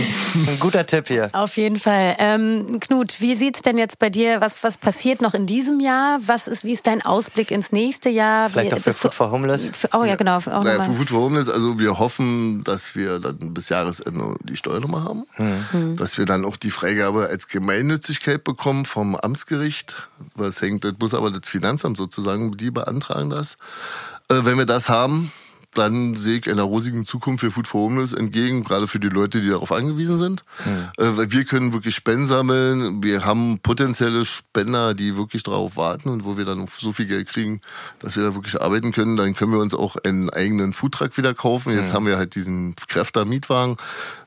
[0.46, 1.30] ein, guter Tipp hier.
[1.32, 2.16] Auf jeden Fall.
[2.18, 4.42] Ähm, Knut, wie sieht's denn jetzt bei dir?
[4.42, 6.18] Was, was passiert noch in diesem Jahr?
[6.26, 8.51] Was ist, wie ist dein Ausblick ins nächste Jahr?
[8.51, 9.70] Vielleicht wie, auch für Food for Homeless?
[9.72, 10.36] Für, oh ja, genau.
[10.36, 14.57] Auch naja, für Food for Homeless, also wir hoffen, dass wir dann bis Jahresende die
[14.57, 15.24] Steuernummer haben.
[15.38, 15.96] Mhm.
[15.96, 19.94] Dass wir dann auch die Freigabe als Gemeinnützigkeit bekommen vom Amtsgericht.
[20.34, 23.57] Was hängt, das muss aber das Finanzamt sozusagen, die beantragen das.
[24.28, 25.32] Äh, wenn wir das haben,
[25.75, 29.41] dann sehe ich einer rosigen Zukunft für Food for Homeless entgegen, gerade für die Leute,
[29.41, 30.43] die darauf angewiesen sind.
[30.64, 31.16] Mhm.
[31.16, 33.03] Weil wir können wirklich Spenden sammeln.
[33.03, 37.29] Wir haben potenzielle Spender, die wirklich darauf warten und wo wir dann so viel Geld
[37.29, 37.61] kriegen,
[38.01, 39.16] dass wir da wirklich arbeiten können.
[39.16, 41.73] Dann können wir uns auch einen eigenen Foodtruck wieder kaufen.
[41.73, 41.95] Jetzt mhm.
[41.95, 43.77] haben wir halt diesen Kräfter-Mietwagen.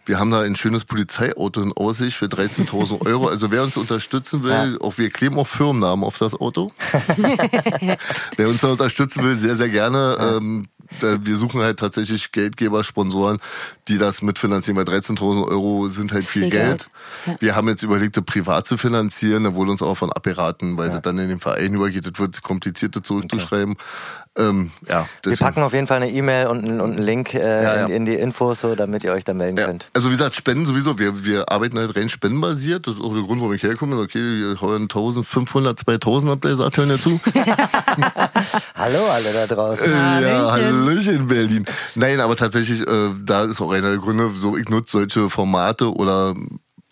[0.05, 3.27] Wir haben da ein schönes Polizeiauto in Aussicht für 13.000 Euro.
[3.27, 4.81] Also wer uns unterstützen will, ja.
[4.81, 6.71] auch wir kleben auch Firmennamen auf das Auto.
[8.35, 10.17] wer uns da unterstützen will, sehr, sehr gerne.
[10.19, 10.37] Ja.
[10.37, 10.67] Ähm,
[11.01, 13.39] wir suchen halt tatsächlich Geldgeber, Sponsoren,
[13.87, 16.63] die das mitfinanzieren, weil 13.000 Euro sind halt viel, viel Geld.
[16.63, 16.89] Geld.
[17.25, 17.35] Ja.
[17.39, 20.87] Wir haben jetzt überlegt, das privat zu finanzieren, da wurde uns auch von abberaten, weil
[20.87, 20.93] ja.
[20.93, 23.73] das dann in den Verein übergeht, das wird kompliziert zurückzuschreiben.
[23.73, 23.83] Okay.
[24.35, 27.75] Ähm, ja, wir packen auf jeden Fall eine E-Mail und, und, einen Link äh, ja,
[27.75, 27.85] ja.
[27.85, 29.67] In, in, die Infos, so, damit ihr euch da melden ja.
[29.67, 29.89] könnt.
[29.93, 30.97] Also wie gesagt, Spenden sowieso.
[30.97, 32.87] Wir, wir arbeiten halt rein spendenbasiert.
[32.87, 33.95] Das ist auch der Grund, warum ich herkomme.
[33.99, 37.19] Okay, wir heuern 1500, 2000 habt ihr gesagt, hören ja zu.
[38.75, 39.85] Hallo alle da draußen.
[39.85, 41.65] Äh, ja, Hallöchen in Berlin.
[41.95, 45.93] Nein, aber tatsächlich, äh, da ist auch einer der Gründe, so ich nutze solche Formate
[45.93, 46.35] oder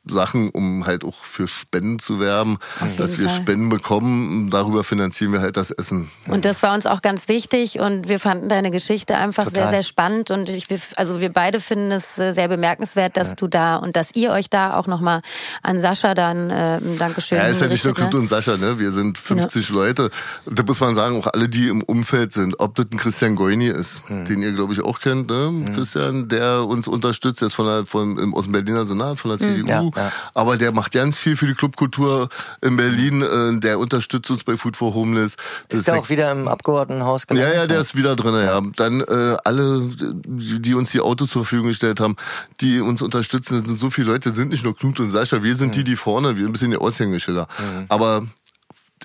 [0.06, 2.58] Sachen, um halt auch für Spenden zu werben,
[2.98, 3.38] dass wir Fall.
[3.38, 4.50] Spenden bekommen.
[4.50, 6.10] Darüber finanzieren wir halt das Essen.
[6.28, 9.62] Und das war uns auch ganz wichtig und wir fanden deine Geschichte einfach Total.
[9.62, 13.36] sehr, sehr spannend und ich, also wir beide finden es äh, sehr bemerkenswert, dass ja.
[13.36, 15.22] du da und dass ihr euch da auch nochmal
[15.62, 17.38] an Sascha dann äh, Dankeschön.
[17.38, 18.20] Ja, ist ja nicht nur Knut ne?
[18.20, 18.80] und Sascha, ne?
[18.80, 19.76] Wir sind 50 ja.
[19.76, 20.10] Leute.
[20.46, 23.68] Da muss man sagen, auch alle, die im Umfeld sind, ob das ein Christian Goini
[23.68, 24.26] ist, hm.
[24.26, 25.48] den ihr glaube ich auch kennt, ne?
[25.48, 25.76] Hm.
[25.76, 29.68] Christian, der uns unterstützt jetzt von der, von, aus dem Berliner Senat, von der CDU.
[29.68, 29.91] Ja.
[29.96, 30.12] Ja.
[30.34, 32.30] Aber der macht ganz viel für die Clubkultur
[32.62, 33.22] in Berlin.
[33.22, 35.36] Äh, der unterstützt uns bei Food for Homeless.
[35.70, 37.54] Das ist der auch wieder im Abgeordnetenhaus gelandet?
[37.54, 38.34] Ja, ja, der ist wieder drin.
[38.36, 38.62] Ja.
[38.76, 39.90] Dann äh, alle,
[40.26, 42.16] die uns die Autos zur Verfügung gestellt haben,
[42.60, 45.70] die uns unterstützen, sind so viele Leute, sind nicht nur Knut und Sascha, wir sind
[45.70, 45.72] mhm.
[45.74, 47.48] die, die vorne, wir ein bisschen die Aushängeschilder.
[47.60, 47.86] Mhm.
[47.90, 48.22] Aber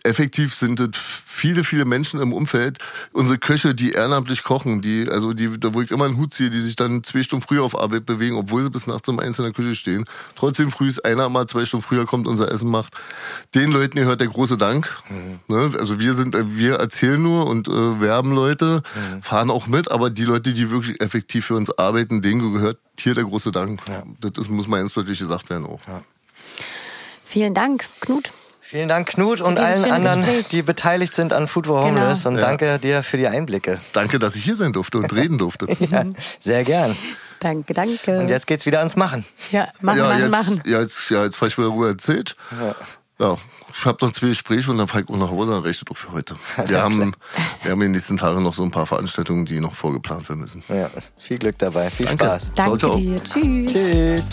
[0.05, 0.97] effektiv sind es
[1.37, 2.78] viele, viele Menschen im Umfeld,
[3.12, 6.51] unsere Köche, die ehrenamtlich kochen, die, also die, da wo ich immer einen Hut ziehe,
[6.51, 9.39] die sich dann zwei Stunden früher auf Arbeit bewegen, obwohl sie bis nachts um eins
[9.39, 10.07] in der Küche stehen.
[10.34, 12.95] Trotzdem früh ist einer mal zwei Stunden früher kommt, unser Essen macht.
[13.55, 14.89] Den Leuten gehört der große Dank.
[15.09, 15.41] Mhm.
[15.55, 15.72] Ne?
[15.78, 19.22] Also wir sind, wir erzählen nur und äh, werben Leute, mhm.
[19.22, 23.14] fahren auch mit, aber die Leute, die wirklich effektiv für uns arbeiten, denen gehört hier
[23.14, 23.80] der große Dank.
[23.89, 24.03] Ja.
[24.30, 25.80] Das muss mal ganz deutlich gesagt werden auch.
[25.87, 26.03] Ja.
[27.24, 28.30] Vielen Dank, Knut.
[28.69, 30.49] Vielen Dank, Knut, und allen anderen, Gespräch.
[30.49, 32.25] die beteiligt sind an Food for Homeless.
[32.25, 32.31] Genau.
[32.31, 32.47] Und ja.
[32.49, 33.79] danke dir für die Einblicke.
[33.93, 35.69] Danke, dass ich hier sein durfte und reden durfte.
[35.79, 36.03] ja,
[36.41, 36.97] sehr gern.
[37.39, 38.19] Danke, danke.
[38.19, 39.25] Und jetzt geht's wieder ans Machen.
[39.53, 40.62] Ja, machen, ja, machen, jetzt, machen.
[40.67, 42.35] Ja, jetzt, ja, jetzt fahre ich wieder Ruhe erzählt.
[42.61, 42.75] Ja.
[43.27, 43.37] ja.
[43.79, 45.97] Ich habe noch zwei Gespräche und dann fahre ich auch nach Hause und rechne doch
[45.97, 46.35] für heute.
[46.67, 47.14] Wir haben,
[47.62, 50.41] wir haben in den nächsten Tagen noch so ein paar Veranstaltungen, die noch vorgeplant werden
[50.41, 50.64] müssen.
[50.69, 51.89] Ja, viel Glück dabei.
[51.89, 52.25] Viel Danke.
[52.25, 52.53] Spaß.
[52.57, 52.97] Danke ciao, ciao.
[52.97, 53.23] dir.
[53.23, 53.73] Tschüss.
[53.73, 54.29] Tschüss.